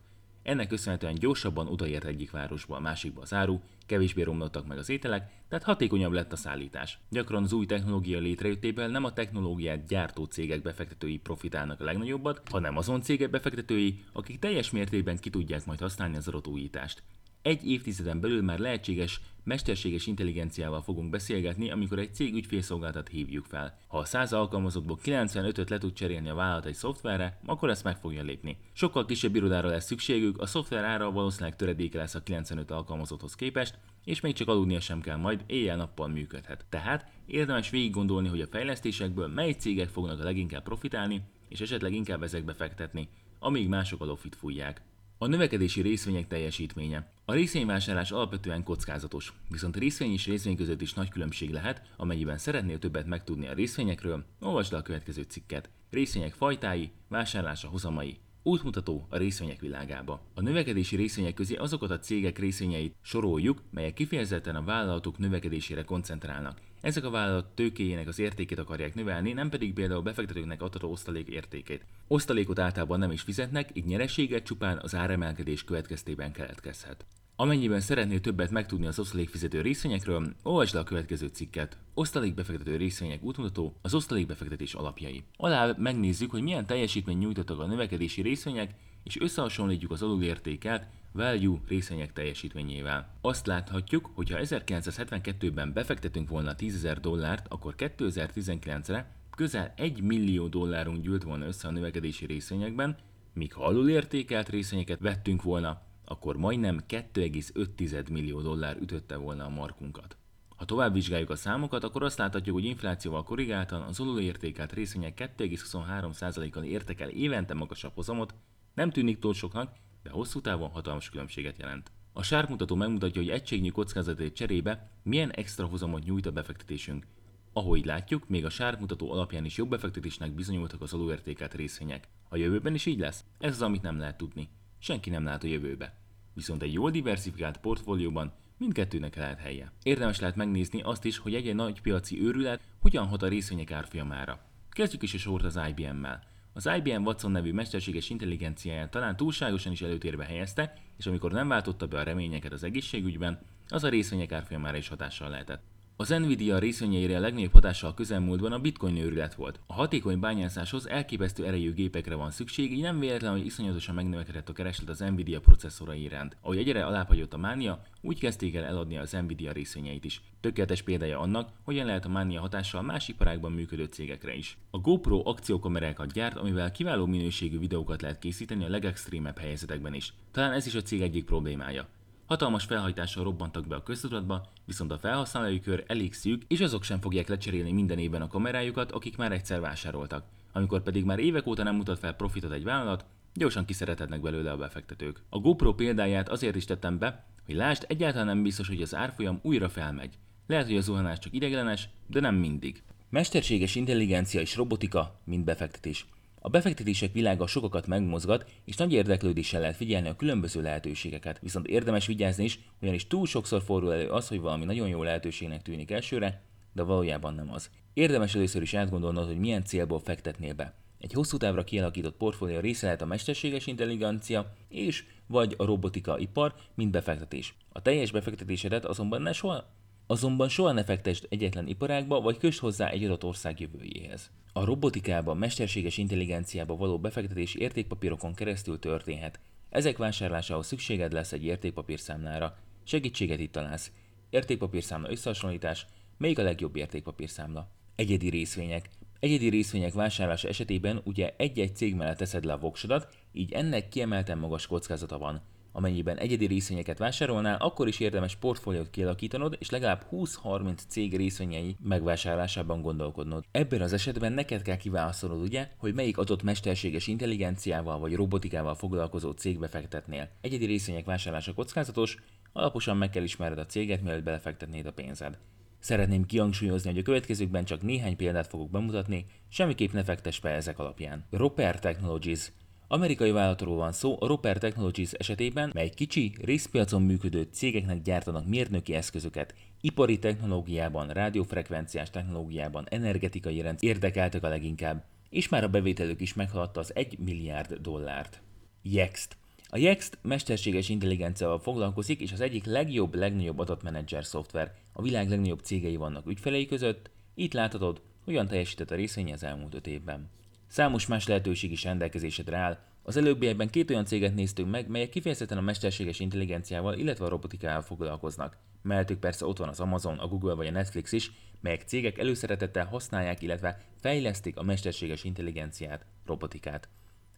Ennek 0.50 0.68
köszönhetően 0.68 1.14
gyorsabban 1.14 1.66
odaért 1.66 2.04
egyik 2.04 2.30
városba 2.30 2.76
a 2.76 2.80
másikba 2.80 3.20
az 3.20 3.32
áru, 3.32 3.60
kevésbé 3.86 4.22
romlottak 4.22 4.66
meg 4.66 4.78
az 4.78 4.88
ételek, 4.88 5.30
tehát 5.48 5.64
hatékonyabb 5.64 6.12
lett 6.12 6.32
a 6.32 6.36
szállítás. 6.36 6.98
Gyakran 7.08 7.42
az 7.42 7.52
új 7.52 7.66
technológia 7.66 8.18
létrejöttéből 8.18 8.86
nem 8.86 9.04
a 9.04 9.12
technológiát 9.12 9.86
gyártó 9.86 10.24
cégek 10.24 10.62
befektetői 10.62 11.18
profitálnak 11.18 11.80
a 11.80 11.84
legnagyobbat, 11.84 12.42
hanem 12.50 12.76
azon 12.76 13.02
cégek 13.02 13.30
befektetői, 13.30 14.04
akik 14.12 14.38
teljes 14.38 14.70
mértékben 14.70 15.18
ki 15.18 15.30
tudják 15.30 15.66
majd 15.66 15.80
használni 15.80 16.16
az 16.16 16.28
adott 16.28 16.46
újítást. 16.46 17.02
Egy 17.42 17.70
évtizeden 17.70 18.20
belül 18.20 18.42
már 18.42 18.58
lehetséges 18.58 19.20
mesterséges 19.44 20.06
intelligenciával 20.06 20.82
fogunk 20.82 21.10
beszélgetni, 21.10 21.70
amikor 21.70 21.98
egy 21.98 22.14
cég 22.14 22.34
ügyfélszolgáltat 22.34 23.08
hívjuk 23.08 23.44
fel. 23.44 23.78
Ha 23.86 23.98
a 23.98 24.04
100 24.04 24.32
alkalmazottból 24.32 24.98
95-öt 25.04 25.70
le 25.70 25.78
tud 25.78 25.92
cserélni 25.92 26.28
a 26.28 26.34
vállalat 26.34 26.66
egy 26.66 26.74
szoftverre, 26.74 27.40
akkor 27.44 27.70
ezt 27.70 27.84
meg 27.84 27.96
fogja 27.96 28.22
lépni. 28.22 28.56
Sokkal 28.72 29.04
kisebb 29.04 29.34
irodára 29.34 29.68
lesz 29.68 29.84
szükségük, 29.84 30.40
a 30.40 30.46
szoftver 30.46 30.84
ára 30.84 31.10
valószínűleg 31.10 31.56
töredéke 31.56 31.98
lesz 31.98 32.14
a 32.14 32.22
95 32.22 32.70
alkalmazotthoz 32.70 33.34
képest, 33.34 33.78
és 34.04 34.20
még 34.20 34.34
csak 34.34 34.48
aludnia 34.48 34.80
sem 34.80 35.00
kell 35.00 35.16
majd, 35.16 35.44
éjjel-nappal 35.46 36.08
működhet. 36.08 36.64
Tehát 36.68 37.10
érdemes 37.26 37.70
végig 37.70 37.90
gondolni, 37.90 38.28
hogy 38.28 38.40
a 38.40 38.46
fejlesztésekből 38.46 39.28
mely 39.28 39.52
cégek 39.52 39.88
fognak 39.88 40.20
a 40.20 40.24
leginkább 40.24 40.62
profitálni, 40.62 41.22
és 41.48 41.60
esetleg 41.60 41.92
inkább 41.92 42.22
ezekbe 42.22 42.52
fektetni, 42.52 43.08
amíg 43.38 43.68
mások 43.68 44.00
a 44.00 44.04
lofit 44.04 44.36
fújják. 44.36 44.82
A 45.22 45.26
növekedési 45.26 45.80
részvények 45.80 46.26
teljesítménye. 46.26 47.12
A 47.24 47.32
részvényvásárlás 47.32 48.10
alapvetően 48.10 48.62
kockázatos, 48.62 49.32
viszont 49.50 49.76
részvény 49.76 50.12
és 50.12 50.26
részvény 50.26 50.56
között 50.56 50.80
is 50.80 50.94
nagy 50.94 51.08
különbség 51.08 51.50
lehet, 51.50 51.82
amennyiben 51.96 52.38
szeretnél 52.38 52.78
többet 52.78 53.06
megtudni 53.06 53.48
a 53.48 53.52
részvényekről, 53.52 54.24
olvasd 54.40 54.72
a 54.72 54.82
következő 54.82 55.22
cikket. 55.22 55.70
Részvények 55.90 56.32
fajtái, 56.32 56.90
vásárlása 57.08 57.68
hozamai, 57.68 58.18
Útmutató 58.42 59.06
a 59.08 59.16
részvények 59.16 59.60
világába. 59.60 60.20
A 60.34 60.40
növekedési 60.40 60.96
részvények 60.96 61.34
közé 61.34 61.54
azokat 61.54 61.90
a 61.90 61.98
cégek 61.98 62.38
részvényeit 62.38 62.94
soroljuk, 63.02 63.62
melyek 63.70 63.94
kifejezetten 63.94 64.56
a 64.56 64.64
vállalatok 64.64 65.18
növekedésére 65.18 65.84
koncentrálnak. 65.84 66.60
Ezek 66.80 67.04
a 67.04 67.10
vállalat 67.10 67.54
tőkéjének 67.54 68.08
az 68.08 68.18
értékét 68.18 68.58
akarják 68.58 68.94
növelni, 68.94 69.32
nem 69.32 69.48
pedig 69.48 69.72
például 69.72 70.02
befektetőknek 70.02 70.62
adható 70.62 70.90
osztalék 70.90 71.28
értékét. 71.28 71.84
Osztalékot 72.06 72.58
általában 72.58 72.98
nem 72.98 73.10
is 73.10 73.20
fizetnek, 73.20 73.70
így 73.72 73.84
nyereséget 73.84 74.44
csupán 74.44 74.78
az 74.82 74.94
áremelkedés 74.94 75.64
következtében 75.64 76.32
keletkezhet. 76.32 77.04
Amennyiben 77.40 77.80
szeretnél 77.80 78.20
többet 78.20 78.50
megtudni 78.50 78.86
az 78.86 78.98
osztalékfizető 78.98 79.60
részvényekről, 79.60 80.32
olvasd 80.42 80.74
le 80.74 80.80
a 80.80 80.84
következő 80.84 81.26
cikket. 81.26 81.78
Osztalékbefektető 81.94 82.76
részvények 82.76 83.22
útmutató, 83.22 83.76
az 83.82 83.94
osztalékbefektetés 83.94 84.74
alapjai. 84.74 85.24
Alá 85.36 85.74
megnézzük, 85.78 86.30
hogy 86.30 86.42
milyen 86.42 86.66
teljesítmény 86.66 87.18
nyújtottak 87.18 87.58
a 87.58 87.66
növekedési 87.66 88.22
részvények, 88.22 88.74
és 89.02 89.20
összehasonlítjuk 89.20 89.90
az 89.90 90.02
alulértékelt 90.02 90.86
value 91.12 91.58
részvények 91.68 92.12
teljesítményével. 92.12 93.14
Azt 93.20 93.46
láthatjuk, 93.46 94.10
hogy 94.14 94.30
ha 94.30 94.38
1972-ben 94.40 95.72
befektetünk 95.72 96.28
volna 96.28 96.54
10 96.54 96.88
dollárt, 97.00 97.46
akkor 97.48 97.74
2019-re 97.78 99.16
közel 99.36 99.72
1 99.76 100.02
millió 100.02 100.48
dollárunk 100.48 101.02
gyűlt 101.02 101.22
volna 101.22 101.46
össze 101.46 101.68
a 101.68 101.70
növekedési 101.70 102.26
részvényekben, 102.26 102.96
míg 103.32 103.52
ha 103.52 103.64
alulértékelt 103.64 104.48
részvényeket 104.48 105.00
vettünk 105.00 105.42
volna, 105.42 105.88
akkor 106.10 106.36
majdnem 106.36 106.80
2,5 106.88 108.10
millió 108.10 108.40
dollár 108.40 108.76
ütötte 108.76 109.16
volna 109.16 109.44
a 109.44 109.48
markunkat. 109.48 110.16
Ha 110.56 110.64
tovább 110.64 110.92
vizsgáljuk 110.92 111.30
a 111.30 111.36
számokat, 111.36 111.84
akkor 111.84 112.02
azt 112.02 112.18
láthatjuk, 112.18 112.54
hogy 112.54 112.64
inflációval 112.64 113.22
korrigáltan 113.22 113.82
az 113.82 114.00
alulértékelt 114.00 114.72
részvények 114.72 115.32
2,23%-kal 115.36 116.64
értek 116.64 117.00
el 117.00 117.08
évente 117.08 117.54
magasabb 117.54 117.94
hozamot, 117.94 118.34
nem 118.74 118.90
tűnik 118.90 119.18
túl 119.18 119.34
soknak, 119.34 119.76
de 120.02 120.10
hosszú 120.10 120.40
távon 120.40 120.70
hatalmas 120.70 121.10
különbséget 121.10 121.58
jelent. 121.58 121.90
A 122.12 122.22
sármutató 122.22 122.74
megmutatja, 122.74 123.20
hogy 123.20 123.30
egységnyi 123.30 123.70
kockázatét 123.70 124.34
cserébe 124.34 124.90
milyen 125.02 125.30
extra 125.30 125.66
hozamot 125.66 126.04
nyújt 126.04 126.26
a 126.26 126.32
befektetésünk. 126.32 127.06
Ahogy 127.52 127.84
látjuk, 127.84 128.28
még 128.28 128.44
a 128.44 128.50
sármutató 128.50 129.12
alapján 129.12 129.44
is 129.44 129.56
jobb 129.56 129.70
befektetésnek 129.70 130.32
bizonyultak 130.32 130.82
az 130.82 130.92
alulértékelt 130.92 131.54
részvények. 131.54 132.08
A 132.28 132.36
jövőben 132.36 132.74
is 132.74 132.86
így 132.86 132.98
lesz? 132.98 133.24
Ez 133.38 133.52
az, 133.52 133.62
amit 133.62 133.82
nem 133.82 133.98
lehet 133.98 134.16
tudni. 134.16 134.48
Senki 134.78 135.10
nem 135.10 135.24
lát 135.24 135.44
a 135.44 135.46
jövőbe. 135.46 135.99
Viszont 136.34 136.62
egy 136.62 136.72
jól 136.72 136.90
diversifikált 136.90 137.58
portfólióban 137.58 138.32
mindkettőnek 138.58 139.16
lehet 139.16 139.38
helye. 139.38 139.72
Érdemes 139.82 140.20
lehet 140.20 140.36
megnézni 140.36 140.82
azt 140.82 141.04
is, 141.04 141.18
hogy 141.18 141.34
egy-egy 141.34 141.54
nagy 141.54 141.80
piaci 141.80 142.22
őrület 142.22 142.60
hogyan 142.80 143.06
hat 143.06 143.22
a 143.22 143.28
részvények 143.28 143.70
árfolyamára. 143.70 144.40
Kezdjük 144.70 145.02
is 145.02 145.14
a 145.14 145.18
sort 145.18 145.44
az 145.44 145.60
IBM-mel. 145.68 146.22
Az 146.52 146.70
IBM 146.76 147.04
Watson 147.04 147.30
nevű 147.30 147.52
mesterséges 147.52 148.10
intelligenciáját 148.10 148.90
talán 148.90 149.16
túlságosan 149.16 149.72
is 149.72 149.82
előtérbe 149.82 150.24
helyezte, 150.24 150.74
és 150.98 151.06
amikor 151.06 151.32
nem 151.32 151.48
váltotta 151.48 151.86
be 151.86 151.98
a 151.98 152.02
reményeket 152.02 152.52
az 152.52 152.64
egészségügyben, 152.64 153.38
az 153.68 153.84
a 153.84 153.88
részvények 153.88 154.32
árfolyamára 154.32 154.76
is 154.76 154.88
hatással 154.88 155.28
lehetett. 155.28 155.62
Az 156.00 156.08
Nvidia 156.08 156.58
részvényeire 156.58 157.16
a 157.16 157.20
legnagyobb 157.20 157.52
hatással 157.52 157.90
a 157.90 157.94
közelmúltban 157.94 158.52
a 158.52 158.58
bitcoin 158.58 158.96
őrület 158.96 159.34
volt. 159.34 159.60
A 159.66 159.72
hatékony 159.72 160.20
bányászáshoz 160.20 160.88
elképesztő 160.88 161.46
erejű 161.46 161.72
gépekre 161.72 162.14
van 162.14 162.30
szükség, 162.30 162.72
így 162.72 162.80
nem 162.80 162.98
véletlen, 162.98 163.30
hogy 163.30 163.44
iszonyatosan 163.44 163.94
megnövekedett 163.94 164.48
a 164.48 164.52
kereslet 164.52 164.88
az 164.88 164.98
Nvidia 164.98 165.40
processzorai 165.40 166.02
iránt. 166.02 166.36
Ahogy 166.40 166.58
egyre 166.58 166.84
alábbhagyott 166.84 167.32
a 167.32 167.38
mánia, 167.38 167.82
úgy 168.00 168.18
kezdték 168.18 168.54
el 168.54 168.64
eladni 168.64 168.98
az 168.98 169.12
Nvidia 169.12 169.52
részvényeit 169.52 170.04
is. 170.04 170.22
Tökéletes 170.40 170.82
példája 170.82 171.18
annak, 171.18 171.50
hogyan 171.62 171.86
lehet 171.86 172.04
a 172.04 172.08
mánia 172.08 172.40
hatással 172.40 172.82
más 172.82 173.08
iparágban 173.08 173.52
működő 173.52 173.84
cégekre 173.84 174.34
is. 174.34 174.58
A 174.70 174.78
GoPro 174.78 175.22
akciókamerákat 175.24 176.12
gyárt, 176.12 176.36
amivel 176.36 176.70
kiváló 176.70 177.06
minőségű 177.06 177.58
videókat 177.58 178.02
lehet 178.02 178.18
készíteni 178.18 178.64
a 178.64 178.68
legextrémebb 178.68 179.38
helyzetekben 179.38 179.94
is. 179.94 180.12
Talán 180.30 180.52
ez 180.52 180.66
is 180.66 180.74
a 180.74 180.82
cég 180.82 181.00
egyik 181.00 181.24
problémája. 181.24 181.88
Hatalmas 182.30 182.64
felhajtással 182.64 183.24
robbantak 183.24 183.66
be 183.66 183.74
a 183.74 183.82
köztudatba, 183.82 184.46
viszont 184.64 184.92
a 184.92 184.98
felhasználói 184.98 185.60
kör 185.60 185.84
elég 185.86 186.12
szűk, 186.14 186.42
és 186.48 186.60
azok 186.60 186.82
sem 186.82 187.00
fogják 187.00 187.28
lecserélni 187.28 187.72
minden 187.72 187.98
évben 187.98 188.22
a 188.22 188.26
kamerájukat, 188.26 188.92
akik 188.92 189.16
már 189.16 189.32
egyszer 189.32 189.60
vásároltak. 189.60 190.24
Amikor 190.52 190.82
pedig 190.82 191.04
már 191.04 191.18
évek 191.18 191.46
óta 191.46 191.62
nem 191.62 191.74
mutat 191.74 191.98
fel 191.98 192.12
profitot 192.12 192.52
egy 192.52 192.64
vállalat, 192.64 193.04
gyorsan 193.34 193.64
kiszerethetnek 193.64 194.20
belőle 194.20 194.50
a 194.50 194.56
befektetők. 194.56 195.22
A 195.28 195.38
GoPro 195.38 195.74
példáját 195.74 196.28
azért 196.28 196.56
is 196.56 196.64
tettem 196.64 196.98
be, 196.98 197.24
hogy 197.46 197.54
lásd, 197.54 197.84
egyáltalán 197.88 198.26
nem 198.26 198.42
biztos, 198.42 198.68
hogy 198.68 198.82
az 198.82 198.94
árfolyam 198.94 199.38
újra 199.42 199.68
felmegy. 199.68 200.14
Lehet, 200.46 200.66
hogy 200.66 200.76
a 200.76 200.80
zuhanás 200.80 201.18
csak 201.18 201.34
ideglenes, 201.34 201.88
de 202.06 202.20
nem 202.20 202.34
mindig. 202.34 202.82
Mesterséges 203.08 203.74
intelligencia 203.74 204.40
és 204.40 204.56
robotika, 204.56 205.20
mint 205.24 205.44
befektetés. 205.44 206.06
A 206.42 206.48
befektetések 206.48 207.12
világa 207.12 207.46
sokakat 207.46 207.86
megmozgat, 207.86 208.50
és 208.64 208.76
nagy 208.76 208.92
érdeklődéssel 208.92 209.60
lehet 209.60 209.76
figyelni 209.76 210.08
a 210.08 210.16
különböző 210.16 210.62
lehetőségeket. 210.62 211.38
Viszont 211.38 211.66
érdemes 211.66 212.06
vigyázni 212.06 212.44
is, 212.44 212.60
ugyanis 212.80 213.06
túl 213.06 213.26
sokszor 213.26 213.62
fordul 213.62 213.92
elő 213.92 214.08
az, 214.08 214.28
hogy 214.28 214.40
valami 214.40 214.64
nagyon 214.64 214.88
jó 214.88 215.02
lehetőségnek 215.02 215.62
tűnik 215.62 215.90
elsőre, 215.90 216.42
de 216.72 216.82
valójában 216.82 217.34
nem 217.34 217.52
az. 217.52 217.70
Érdemes 217.92 218.34
először 218.34 218.62
is 218.62 218.74
átgondolnod, 218.74 219.26
hogy 219.26 219.38
milyen 219.38 219.64
célból 219.64 220.00
fektetnél 220.00 220.54
be. 220.54 220.74
Egy 220.98 221.12
hosszú 221.12 221.36
távra 221.36 221.64
kialakított 221.64 222.16
portfólió 222.16 222.58
része 222.58 222.84
lehet 222.86 223.02
a 223.02 223.06
mesterséges 223.06 223.66
intelligencia 223.66 224.52
és 224.68 225.04
vagy 225.26 225.54
a 225.58 225.64
robotika 225.64 226.18
ipar, 226.18 226.54
mint 226.74 226.90
befektetés. 226.90 227.54
A 227.68 227.82
teljes 227.82 228.10
befektetésedet 228.10 228.84
azonban 228.84 229.22
ne 229.22 229.32
soha 229.32 229.64
Azonban 230.10 230.48
soha 230.48 230.72
ne 230.72 230.84
fektesd 230.84 231.26
egyetlen 231.28 231.66
iparágba, 231.66 232.20
vagy 232.20 232.38
kösd 232.38 232.58
hozzá 232.58 232.88
egy 232.88 233.04
adott 233.04 233.24
ország 233.24 233.60
jövőjéhez. 233.60 234.30
A 234.52 234.64
robotikában, 234.64 235.36
mesterséges 235.36 235.98
intelligenciába 235.98 236.76
való 236.76 236.98
befektetés 236.98 237.54
értékpapírokon 237.54 238.34
keresztül 238.34 238.78
történhet. 238.78 239.40
Ezek 239.68 239.96
vásárlásához 239.96 240.66
szükséged 240.66 241.12
lesz 241.12 241.32
egy 241.32 241.44
értékpapírszámlára. 241.44 242.56
Segítséget 242.84 243.38
itt 243.38 243.52
találsz. 243.52 243.92
Értékpapírszámla 244.30 245.10
összehasonlítás, 245.10 245.86
melyik 246.18 246.38
a 246.38 246.42
legjobb 246.42 246.76
értékpapírszámla? 246.76 247.68
Egyedi 247.94 248.28
részvények. 248.28 248.88
Egyedi 249.20 249.48
részvények 249.48 249.92
vásárlása 249.92 250.48
esetében 250.48 251.00
ugye 251.04 251.34
egy-egy 251.36 251.76
cég 251.76 251.94
mellett 251.94 252.18
teszed 252.18 252.44
le 252.44 252.52
a 252.52 252.58
voksodat, 252.58 253.08
így 253.32 253.52
ennek 253.52 253.88
kiemelten 253.88 254.38
magas 254.38 254.66
kockázata 254.66 255.18
van. 255.18 255.42
Amennyiben 255.72 256.18
egyedi 256.18 256.46
részvényeket 256.46 256.98
vásárolnál, 256.98 257.56
akkor 257.56 257.88
is 257.88 258.00
érdemes 258.00 258.36
portfóliót 258.36 258.90
kialakítanod, 258.90 259.56
és 259.58 259.70
legalább 259.70 260.06
20-30 260.10 260.78
cég 260.88 261.16
részvényei 261.16 261.76
megvásárlásában 261.82 262.82
gondolkodnod. 262.82 263.44
Ebben 263.50 263.80
az 263.80 263.92
esetben 263.92 264.32
neked 264.32 264.62
kell 264.62 264.76
kiválaszolnod, 264.76 265.42
ugye, 265.42 265.68
hogy 265.76 265.94
melyik 265.94 266.18
adott 266.18 266.42
mesterséges 266.42 267.06
intelligenciával 267.06 267.98
vagy 267.98 268.14
robotikával 268.14 268.74
foglalkozó 268.74 269.30
cégbe 269.30 269.68
fektetnél. 269.68 270.28
Egyedi 270.40 270.64
részvények 270.64 271.04
vásárlása 271.04 271.54
kockázatos, 271.54 272.16
alaposan 272.52 272.96
meg 272.96 273.10
kell 273.10 273.22
ismerned 273.22 273.58
a 273.58 273.66
céget, 273.66 274.02
mielőtt 274.02 274.22
belefektetnéd 274.22 274.86
a 274.86 274.92
pénzed. 274.92 275.38
Szeretném 275.78 276.26
kihangsúlyozni, 276.26 276.90
hogy 276.90 276.98
a 276.98 277.02
következőkben 277.02 277.64
csak 277.64 277.82
néhány 277.82 278.16
példát 278.16 278.46
fogok 278.46 278.70
bemutatni, 278.70 279.26
semmiképp 279.48 279.92
ne 279.92 280.04
fektess 280.04 280.40
be 280.40 280.50
ezek 280.50 280.78
alapján. 280.78 281.24
Roper 281.30 281.78
Technologies 281.78 282.52
Amerikai 282.92 283.30
vállalatról 283.30 283.76
van 283.76 283.92
szó, 283.92 284.16
a 284.20 284.26
Roper 284.26 284.58
Technologies 284.58 285.12
esetében, 285.12 285.70
mely 285.74 285.88
kicsi, 285.88 286.32
részpiacon 286.42 287.02
működő 287.02 287.48
cégeknek 287.52 288.02
gyártanak 288.02 288.46
mérnöki 288.46 288.94
eszközöket, 288.94 289.54
ipari 289.80 290.18
technológiában, 290.18 291.08
rádiófrekvenciás 291.08 292.10
technológiában, 292.10 292.86
energetikai 292.88 293.60
rendszer 293.60 293.88
érdekeltek 293.88 294.42
a 294.42 294.48
leginkább, 294.48 295.04
és 295.28 295.48
már 295.48 295.64
a 295.64 295.68
bevételük 295.68 296.20
is 296.20 296.34
meghaladta 296.34 296.80
az 296.80 296.94
1 296.94 297.18
milliárd 297.18 297.74
dollárt. 297.74 298.40
Yext. 298.82 299.36
A 299.68 299.78
Yext 299.78 300.18
mesterséges 300.22 300.88
intelligenciával 300.88 301.58
foglalkozik, 301.58 302.20
és 302.20 302.32
az 302.32 302.40
egyik 302.40 302.64
legjobb, 302.64 303.14
legnagyobb 303.14 303.58
adatmenedzser 303.58 304.24
szoftver. 304.24 304.74
A 304.92 305.02
világ 305.02 305.28
legnagyobb 305.28 305.60
cégei 305.60 305.96
vannak 305.96 306.26
ügyfelei 306.26 306.66
között, 306.66 307.10
itt 307.34 307.52
láthatod, 307.52 308.00
hogyan 308.24 308.46
teljesített 308.46 308.90
a 308.90 308.94
részvény 308.94 309.32
az 309.32 309.42
elmúlt 309.42 309.74
5 309.74 309.86
évben. 309.86 310.28
Számos 310.70 311.06
más 311.06 311.26
lehetőség 311.26 311.72
is 311.72 311.84
rendelkezésedre 311.84 312.56
áll, 312.56 312.78
Az 313.02 313.16
előbbiekben 313.16 313.70
két 313.70 313.90
olyan 313.90 314.04
céget 314.04 314.34
néztünk 314.34 314.70
meg, 314.70 314.88
melyek 314.88 315.08
kifejezetten 315.08 315.58
a 315.58 315.60
mesterséges 315.60 316.20
intelligenciával, 316.20 316.94
illetve 316.94 317.24
a 317.24 317.28
robotikával 317.28 317.82
foglalkoznak. 317.82 318.56
Mellettük 318.82 319.18
persze 319.18 319.46
ott 319.46 319.58
van 319.58 319.68
az 319.68 319.80
Amazon, 319.80 320.18
a 320.18 320.26
Google 320.26 320.54
vagy 320.54 320.66
a 320.66 320.70
Netflix 320.70 321.12
is, 321.12 321.30
melyek 321.60 321.82
cégek 321.82 322.18
előszeretettel 322.18 322.86
használják, 322.86 323.42
illetve 323.42 323.84
fejlesztik 324.00 324.56
a 324.56 324.62
mesterséges 324.62 325.24
intelligenciát, 325.24 326.06
robotikát. 326.26 326.88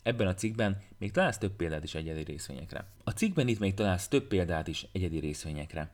Ebben 0.03 0.27
a 0.27 0.35
cikkben 0.35 0.83
még 0.99 1.11
találsz 1.11 1.39
több 1.39 1.57
példát 1.57 1.85
is 1.85 1.95
egyedi 1.95 2.23
részvényekre. 2.23 2.87
A 3.05 3.11
cikkben 3.11 3.49
itt 3.49 3.59
még 3.59 3.75
találsz 3.75 4.09
több 4.09 4.27
példát 4.27 4.69
is 4.69 4.87
egyedi 4.93 5.19
részvényekre. 5.19 5.91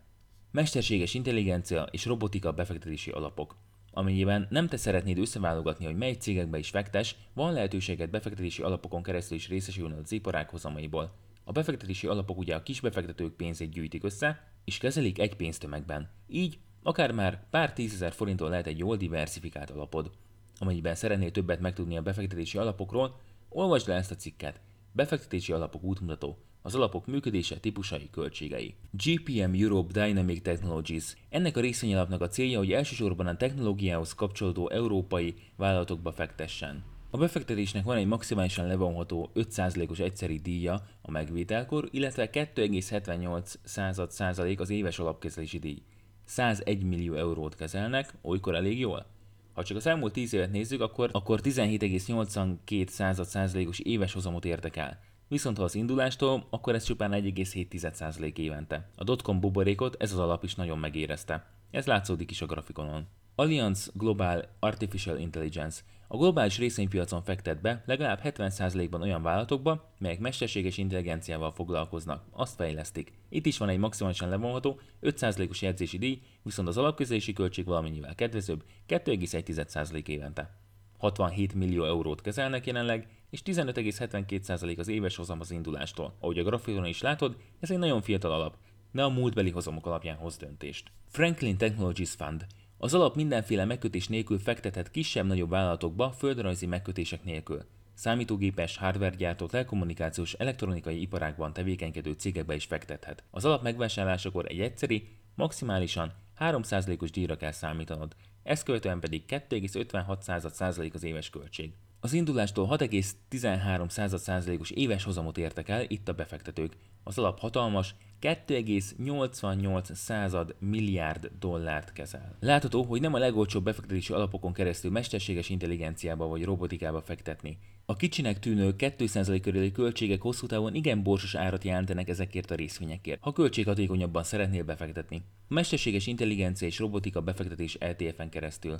Mesterséges 0.50 1.14
intelligencia 1.14 1.83
és 1.83 2.04
robotika 2.04 2.52
befektetési 2.52 3.11
alapok. 3.11 3.57
Amennyiben 3.99 4.47
nem 4.50 4.69
te 4.69 4.76
szeretnéd 4.76 5.19
összeválogatni, 5.19 5.85
hogy 5.85 5.97
mely 5.97 6.12
cégekbe 6.12 6.59
is 6.59 6.71
fektes, 6.71 7.17
van 7.33 7.52
lehetőséget 7.52 8.11
befektetési 8.11 8.62
alapokon 8.62 9.02
keresztül 9.02 9.37
is 9.37 9.49
részesülni 9.49 9.95
az 10.02 10.12
iparág 10.12 10.49
hozamaiból. 10.49 11.12
A 11.45 11.52
befektetési 11.52 12.07
alapok 12.07 12.38
ugye 12.38 12.55
a 12.55 12.62
kis 12.62 12.81
befektetők 12.81 13.33
pénzét 13.33 13.71
gyűjtik 13.71 14.05
össze, 14.05 14.45
és 14.64 14.78
kezelik 14.78 15.19
egy 15.19 15.37
pénztömegben. 15.37 16.11
Így 16.28 16.59
akár 16.83 17.12
már 17.12 17.49
pár 17.50 17.73
tízezer 17.73 18.12
forinttól 18.12 18.49
lehet 18.49 18.67
egy 18.67 18.78
jól 18.78 18.97
diversifikált 18.97 19.71
alapod. 19.71 20.11
Amennyiben 20.59 20.95
szeretnél 20.95 21.31
többet 21.31 21.61
megtudni 21.61 21.97
a 21.97 22.02
befektetési 22.02 22.59
alapokról, 22.59 23.21
olvasd 23.49 23.88
le 23.88 23.95
ezt 23.95 24.11
a 24.11 24.17
cikket. 24.17 24.61
Befektetési 24.93 25.52
alapok 25.52 25.83
útmutató 25.83 26.38
az 26.62 26.74
alapok 26.74 27.06
működése, 27.06 27.56
típusai, 27.56 28.08
költségei. 28.10 28.74
GPM 28.90 29.54
Europe 29.54 30.04
Dynamic 30.04 30.42
Technologies. 30.42 31.16
Ennek 31.28 31.56
a 31.56 31.60
részvényalapnak 31.60 32.20
a 32.20 32.28
célja, 32.28 32.58
hogy 32.58 32.72
elsősorban 32.72 33.26
a 33.26 33.36
technológiához 33.36 34.14
kapcsolódó 34.14 34.70
európai 34.70 35.34
vállalatokba 35.56 36.12
fektessen. 36.12 36.84
A 37.10 37.16
befektetésnek 37.16 37.84
van 37.84 37.96
egy 37.96 38.06
maximálisan 38.06 38.66
levonható 38.66 39.30
5%-os 39.34 39.98
egyszeri 39.98 40.38
díja 40.38 40.82
a 41.02 41.10
megvételkor, 41.10 41.88
illetve 41.90 42.30
2,78 42.30 44.08
százalék 44.08 44.60
az 44.60 44.70
éves 44.70 44.98
alapkezelési 44.98 45.58
díj. 45.58 45.82
101 46.24 46.82
millió 46.82 47.14
eurót 47.14 47.56
kezelnek, 47.56 48.14
olykor 48.22 48.54
elég 48.54 48.78
jól? 48.78 49.06
Ha 49.52 49.64
csak 49.64 49.76
az 49.76 49.86
elmúlt 49.86 50.12
10 50.12 50.32
évet 50.32 50.50
nézzük, 50.50 50.80
akkor, 50.80 51.10
akkor 51.12 51.40
17,82 51.42 53.22
százalékos 53.24 53.78
éves 53.78 54.12
hozamot 54.12 54.44
értek 54.44 54.76
el. 54.76 55.00
Viszont 55.28 55.56
ha 55.56 55.62
az 55.62 55.75
indulástól, 55.75 56.47
akkor 56.50 56.75
ez 56.75 56.85
csupán 56.85 57.11
1,7% 57.12 58.37
évente. 58.37 58.90
A 58.97 59.04
dotcom 59.04 59.40
buborékot 59.40 59.97
ez 59.99 60.12
az 60.12 60.18
alap 60.18 60.44
is 60.44 60.54
nagyon 60.54 60.78
megérezte. 60.78 61.47
Ez 61.70 61.87
látszódik 61.87 62.30
is 62.30 62.42
a 62.42 62.47
grafikonon. 62.47 63.06
Allianz 63.35 63.90
Global 63.94 64.49
Artificial 64.58 65.18
Intelligence 65.18 65.80
a 66.11 66.16
globális 66.16 66.58
részvénypiacon 66.58 67.23
fektet 67.23 67.61
be 67.61 67.82
legalább 67.87 68.20
70%-ban 68.25 69.02
olyan 69.02 69.23
vállalatokba, 69.23 69.92
melyek 69.99 70.18
mesterséges 70.18 70.78
intelligenciával 70.78 71.50
foglalkoznak, 71.50 72.25
azt 72.30 72.54
fejlesztik. 72.54 73.12
Itt 73.28 73.47
is 73.47 73.58
van 73.58 73.68
egy 73.68 73.78
maximálisan 73.78 74.28
levonható 74.28 74.80
5%-os 75.02 75.62
jegyzési 75.62 75.99
díj, 75.99 76.20
viszont 76.42 76.68
az 76.68 76.76
alapközlési 76.76 77.32
költség 77.32 77.64
valamennyivel 77.64 78.14
kedvezőbb 78.14 78.64
2,1% 78.88 80.06
évente. 80.06 80.58
67 80.99 81.54
millió 81.54 81.85
eurót 81.85 82.20
kezelnek 82.20 82.66
jelenleg, 82.66 83.08
és 83.30 83.42
15,72% 83.44 84.78
az 84.78 84.88
éves 84.88 85.16
hozam 85.16 85.40
az 85.40 85.50
indulástól. 85.50 86.14
Ahogy 86.20 86.38
a 86.38 86.42
grafikonon 86.42 86.88
is 86.88 87.00
látod, 87.00 87.37
ez 87.61 87.70
egy 87.70 87.78
nagyon 87.78 88.02
fiatal 88.02 88.32
alap, 88.32 88.56
ne 88.90 89.04
a 89.04 89.08
múltbeli 89.08 89.50
hozamok 89.50 89.87
alapján 89.87 90.16
hoz 90.16 90.37
döntést. 90.37 90.90
Franklin 91.08 91.56
Technologies 91.56 92.11
Fund 92.11 92.47
az 92.80 92.94
alap 92.94 93.14
mindenféle 93.14 93.64
megkötés 93.64 94.08
nélkül 94.08 94.38
fektethet 94.38 94.90
kisebb-nagyobb 94.90 95.50
vállalatokba 95.50 96.12
földrajzi 96.12 96.66
megkötések 96.66 97.25
nélkül. 97.25 97.64
Számítógépes, 97.94 98.76
hardware 98.76 99.16
gyártó, 99.16 99.47
telekommunikációs, 99.47 100.32
elektronikai 100.32 101.00
iparágban 101.00 101.52
tevékenykedő 101.52 102.12
cégekbe 102.12 102.54
is 102.54 102.64
fektethet. 102.64 103.25
Az 103.30 103.44
alap 103.44 103.62
megvásárlásakor 103.62 104.47
egy 104.49 104.61
egyszeri, 104.61 105.08
maximálisan 105.35 106.12
3%-os 106.38 107.11
díjra 107.11 107.37
kell 107.37 107.52
számítanod, 107.52 108.14
ezt 108.42 108.64
követően 108.64 109.00
pedig 109.00 109.23
2,56% 109.28 110.94
az 110.94 111.04
éves 111.04 111.30
költség. 111.30 111.73
Az 112.00 112.12
indulástól 112.12 112.69
6,13%-os 112.71 114.71
éves 114.71 115.04
hozamot 115.04 115.39
értek 115.39 115.69
el 115.69 115.84
itt 115.89 116.08
a 116.08 116.13
befektetők. 116.13 116.76
Az 117.04 117.19
alap 117.19 117.39
hatalmas, 117.39 117.95
2,88 118.21 119.95
század 119.95 120.54
milliárd 120.58 121.30
dollárt 121.39 121.93
kezel. 121.93 122.37
Látható, 122.41 122.82
hogy 122.82 123.00
nem 123.00 123.15
a 123.15 123.19
legolcsóbb 123.19 123.65
befektetési 123.65 124.13
alapokon 124.13 124.52
keresztül 124.52 124.91
mesterséges 124.91 125.49
intelligenciába 125.49 126.26
vagy 126.26 126.45
robotikába 126.45 127.00
fektetni. 127.00 127.58
A 127.87 127.97
kicsinek 127.97 128.39
tűnő 128.39 128.75
2% 128.78 129.39
körüli 129.43 129.73
költségek 129.73 130.21
hosszú 130.21 130.47
távon 130.47 130.75
igen 130.75 131.02
borsos 131.02 131.34
árat 131.34 131.65
jelentenek 131.65 132.08
ezekért 132.08 132.50
a 132.50 132.54
részvényekért, 132.54 133.21
ha 133.23 133.32
költséghatékonyabban 133.32 134.23
szeretnél 134.23 134.65
befektetni. 134.65 135.23
A 135.49 135.54
mesterséges 135.54 136.06
intelligencia 136.06 136.67
és 136.67 136.78
robotika 136.78 137.21
befektetés 137.21 137.75
ETF-en 137.75 138.28
keresztül. 138.28 138.76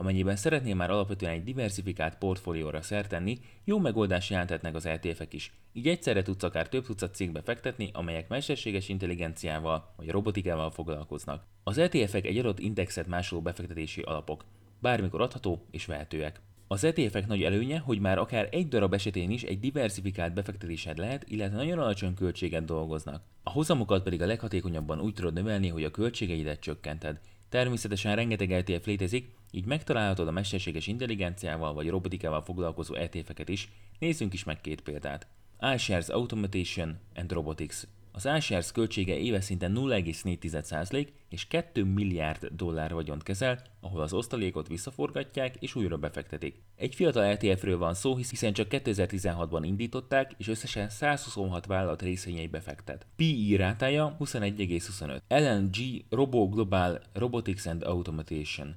Amennyiben 0.00 0.36
szeretnél 0.36 0.74
már 0.74 0.90
alapvetően 0.90 1.32
egy 1.32 1.44
diversifikált 1.44 2.18
portfólióra 2.18 2.82
szertenni, 2.82 3.38
jó 3.64 3.78
megoldás 3.78 4.30
jelenthetnek 4.30 4.74
az 4.74 4.86
ETF-ek 4.86 5.32
is. 5.32 5.52
Így 5.72 5.88
egyszerre 5.88 6.22
tudsz 6.22 6.42
akár 6.42 6.68
több 6.68 6.84
tucat 6.84 7.14
cégbe 7.14 7.42
fektetni, 7.42 7.90
amelyek 7.92 8.28
mesterséges 8.28 8.88
intelligenciával 8.88 9.94
vagy 9.96 10.10
robotikával 10.10 10.70
foglalkoznak. 10.70 11.44
Az 11.64 11.78
ETF-ek 11.78 12.26
egy 12.26 12.38
adott 12.38 12.58
indexet 12.58 13.06
másoló 13.06 13.42
befektetési 13.42 14.00
alapok. 14.00 14.44
Bármikor 14.78 15.20
adható 15.20 15.66
és 15.70 15.86
vehetőek. 15.86 16.40
Az 16.68 16.84
ETF-ek 16.84 17.26
nagy 17.26 17.42
előnye, 17.42 17.78
hogy 17.78 17.98
már 17.98 18.18
akár 18.18 18.48
egy 18.50 18.68
darab 18.68 18.94
esetén 18.94 19.30
is 19.30 19.42
egy 19.42 19.60
diversifikált 19.60 20.34
befektetésed 20.34 20.98
lehet, 20.98 21.24
illetve 21.28 21.56
nagyon 21.56 21.78
alacsony 21.78 22.14
költséget 22.14 22.64
dolgoznak. 22.64 23.22
A 23.42 23.50
hozamokat 23.50 24.02
pedig 24.02 24.22
a 24.22 24.26
leghatékonyabban 24.26 25.00
úgy 25.00 25.14
tudod 25.14 25.34
növelni, 25.34 25.68
hogy 25.68 25.84
a 25.84 25.90
költségeidet 25.90 26.60
csökkented. 26.60 27.20
Természetesen 27.50 28.16
rengeteg 28.16 28.52
ETF 28.52 28.86
létezik, 28.86 29.30
így 29.50 29.64
megtalálhatod 29.64 30.28
a 30.28 30.30
mesterséges 30.30 30.86
intelligenciával 30.86 31.74
vagy 31.74 31.88
robotikával 31.88 32.42
foglalkozó 32.42 32.94
ETF-eket 32.94 33.48
is, 33.48 33.68
nézzünk 33.98 34.32
is 34.32 34.44
meg 34.44 34.60
két 34.60 34.80
példát. 34.80 35.26
iShares 35.74 36.08
Automation 36.08 36.98
and 37.14 37.32
Robotics 37.32 37.82
az 38.12 38.28
iShares 38.36 38.72
költsége 38.72 39.16
éves 39.18 39.44
szinten 39.44 39.72
0,4% 39.76 41.08
és 41.28 41.46
2 41.46 41.84
milliárd 41.84 42.48
dollár 42.56 42.92
vagyont 42.92 43.22
kezel, 43.22 43.62
ahol 43.80 44.00
az 44.00 44.12
osztalékot 44.12 44.68
visszaforgatják 44.68 45.56
és 45.58 45.74
újra 45.74 45.96
befektetik. 45.96 46.62
Egy 46.76 46.94
fiatal 46.94 47.24
ETF-ről 47.24 47.78
van 47.78 47.94
szó, 47.94 48.16
hiszen 48.16 48.52
csak 48.52 48.66
2016-ban 48.70 49.60
indították, 49.62 50.34
és 50.36 50.48
összesen 50.48 50.88
126 50.88 51.66
vállalat 51.66 52.02
részvényei 52.02 52.46
befektet. 52.46 53.06
PI 53.16 53.56
rátája 53.56 54.16
21,25. 54.20 55.20
LNG 55.28 56.04
Robo 56.10 56.48
Global 56.48 57.00
Robotics 57.12 57.66
and 57.66 57.82
Automation 57.82 58.74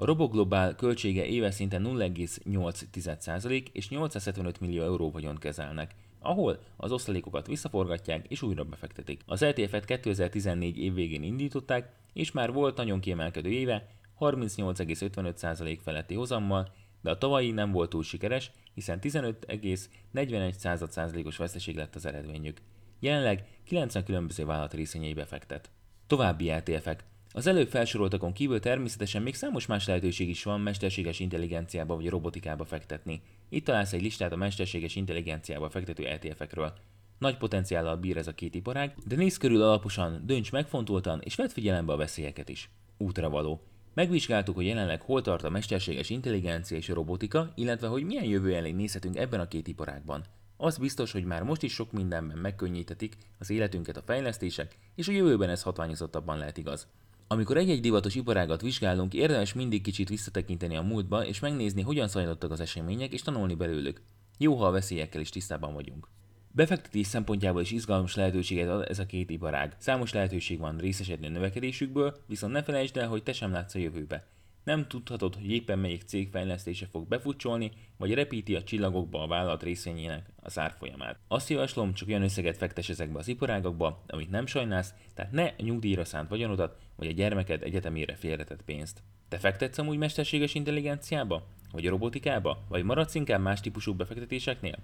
a 0.00 0.04
Roboglobal 0.04 0.74
költsége 0.74 1.24
éves 1.24 1.54
szinten 1.54 1.82
0,8% 1.86 3.66
és 3.72 3.88
875 3.88 4.60
millió 4.60 4.82
euró 4.82 5.10
vagyont 5.10 5.38
kezelnek, 5.38 5.94
ahol 6.28 6.58
az 6.76 6.92
osztalékokat 6.92 7.46
visszaforgatják 7.46 8.26
és 8.28 8.42
újra 8.42 8.64
befektetik. 8.64 9.20
Az 9.26 9.42
ETF-et 9.42 9.84
2014 9.84 10.78
év 10.78 10.94
végén 10.94 11.22
indították, 11.22 11.92
és 12.12 12.32
már 12.32 12.52
volt 12.52 12.76
nagyon 12.76 13.00
kiemelkedő 13.00 13.50
éve, 13.50 13.86
38,55% 14.20 15.78
feletti 15.82 16.14
hozammal, 16.14 16.72
de 17.00 17.10
a 17.10 17.18
tavalyi 17.18 17.50
nem 17.50 17.72
volt 17.72 17.90
túl 17.90 18.02
sikeres, 18.02 18.50
hiszen 18.74 18.98
15,41%-os 19.02 21.36
veszteség 21.36 21.76
lett 21.76 21.94
az 21.94 22.06
eredményük. 22.06 22.60
Jelenleg 23.00 23.46
90 23.64 24.04
különböző 24.04 24.44
vállalat 24.44 24.74
részvényei 24.74 25.14
befektet. 25.14 25.70
További 26.06 26.50
ETF-ek 26.50 27.04
az 27.32 27.46
előbb 27.46 27.68
felsoroltakon 27.68 28.32
kívül 28.32 28.60
természetesen 28.60 29.22
még 29.22 29.34
számos 29.34 29.66
más 29.66 29.86
lehetőség 29.86 30.28
is 30.28 30.42
van 30.42 30.60
mesterséges 30.60 31.20
intelligenciába 31.20 31.94
vagy 31.94 32.08
robotikába 32.08 32.64
fektetni. 32.64 33.22
Itt 33.48 33.64
találsz 33.64 33.92
egy 33.92 34.02
listát 34.02 34.32
a 34.32 34.36
mesterséges 34.36 34.96
intelligenciába 34.96 35.70
fektető 35.70 36.06
ETF-ekről. 36.06 36.72
Nagy 37.18 37.36
potenciállal 37.36 37.96
bír 37.96 38.16
ez 38.16 38.26
a 38.26 38.34
két 38.34 38.54
iparág, 38.54 38.94
de 39.06 39.16
nézz 39.16 39.36
körül 39.36 39.62
alaposan, 39.62 40.22
dönts 40.26 40.52
megfontoltan 40.52 41.20
és 41.24 41.34
vedd 41.34 41.48
figyelembe 41.48 41.92
a 41.92 41.96
veszélyeket 41.96 42.48
is. 42.48 42.70
Útra 42.96 43.28
való. 43.28 43.62
Megvizsgáltuk, 43.94 44.54
hogy 44.54 44.66
jelenleg 44.66 45.00
hol 45.00 45.22
tart 45.22 45.44
a 45.44 45.50
mesterséges 45.50 46.10
intelligencia 46.10 46.76
és 46.76 46.88
a 46.88 46.94
robotika, 46.94 47.52
illetve 47.54 47.86
hogy 47.86 48.04
milyen 48.04 48.24
jövő 48.24 48.54
elé 48.54 48.70
nézhetünk 48.70 49.16
ebben 49.16 49.40
a 49.40 49.48
két 49.48 49.68
iparágban. 49.68 50.24
Az 50.56 50.78
biztos, 50.78 51.12
hogy 51.12 51.24
már 51.24 51.42
most 51.42 51.62
is 51.62 51.72
sok 51.72 51.92
mindenben 51.92 52.38
megkönnyítetik 52.38 53.16
az 53.38 53.50
életünket 53.50 53.96
a 53.96 54.02
fejlesztések, 54.02 54.78
és 54.94 55.08
a 55.08 55.12
jövőben 55.12 55.48
ez 55.48 55.62
hatványozottabban 55.62 56.38
lehet 56.38 56.58
igaz. 56.58 56.88
Amikor 57.30 57.56
egy-egy 57.56 57.80
divatos 57.80 58.14
iparágat 58.14 58.60
vizsgálunk, 58.60 59.14
érdemes 59.14 59.52
mindig 59.52 59.82
kicsit 59.82 60.08
visszatekinteni 60.08 60.76
a 60.76 60.82
múltba, 60.82 61.26
és 61.26 61.40
megnézni, 61.40 61.82
hogyan 61.82 62.08
zajlottak 62.08 62.50
az 62.50 62.60
események, 62.60 63.12
és 63.12 63.22
tanulni 63.22 63.54
belőlük. 63.54 64.02
Jó, 64.38 64.54
ha 64.54 64.66
a 64.66 64.70
veszélyekkel 64.70 65.20
is 65.20 65.28
tisztában 65.28 65.74
vagyunk. 65.74 66.08
Befektetés 66.50 67.06
szempontjából 67.06 67.60
is 67.60 67.70
izgalmas 67.70 68.14
lehetőséget 68.14 68.68
ad 68.68 68.86
ez 68.88 68.98
a 68.98 69.06
két 69.06 69.30
iparág. 69.30 69.76
Számos 69.78 70.12
lehetőség 70.12 70.58
van 70.58 70.76
részesedni 70.76 71.26
a 71.26 71.30
növekedésükből, 71.30 72.16
viszont 72.26 72.52
ne 72.52 72.62
felejtsd 72.62 72.96
el, 72.96 73.08
hogy 73.08 73.22
te 73.22 73.32
sem 73.32 73.52
látsz 73.52 73.74
a 73.74 73.78
jövőbe. 73.78 74.26
nem 74.64 74.86
tudhatod, 74.88 75.34
hogy 75.34 75.50
éppen 75.50 75.78
melyik 75.78 76.02
cég 76.02 76.30
fejlesztése 76.30 76.86
fog 76.86 77.08
befutcsolni, 77.08 77.70
vagy 77.96 78.14
repíti 78.14 78.54
a 78.54 78.62
csillagokba 78.62 79.22
a 79.22 79.26
vállalat 79.26 79.62
részvényének 79.62 80.32
a 80.36 80.50
zárfolyamát. 80.50 81.18
Azt 81.28 81.48
javaslom, 81.48 81.94
csak 81.94 82.08
olyan 82.08 82.22
összeget 82.22 82.56
fektes 82.56 82.88
ezekbe 82.88 83.18
az 83.18 83.28
iparágakba, 83.28 84.04
amit 84.06 84.30
nem 84.30 84.46
sajnálsz, 84.46 84.94
tehát 85.14 85.32
ne 85.32 85.44
a 85.44 85.62
nyugdíjra 85.62 86.04
szánt 86.04 86.28
vagyonodat, 86.28 86.76
vagy 86.98 87.08
a 87.08 87.12
gyermeked 87.12 87.62
egyetemére 87.62 88.14
félretett 88.14 88.62
pénzt. 88.62 89.02
Te 89.28 89.38
fektetsz 89.38 89.78
amúgy 89.78 89.98
mesterséges 89.98 90.54
intelligenciába? 90.54 91.46
Vagy 91.72 91.86
a 91.86 91.90
robotikába? 91.90 92.64
Vagy 92.68 92.82
maradsz 92.84 93.14
inkább 93.14 93.40
más 93.40 93.60
típusú 93.60 93.94
befektetéseknél? 93.94 94.76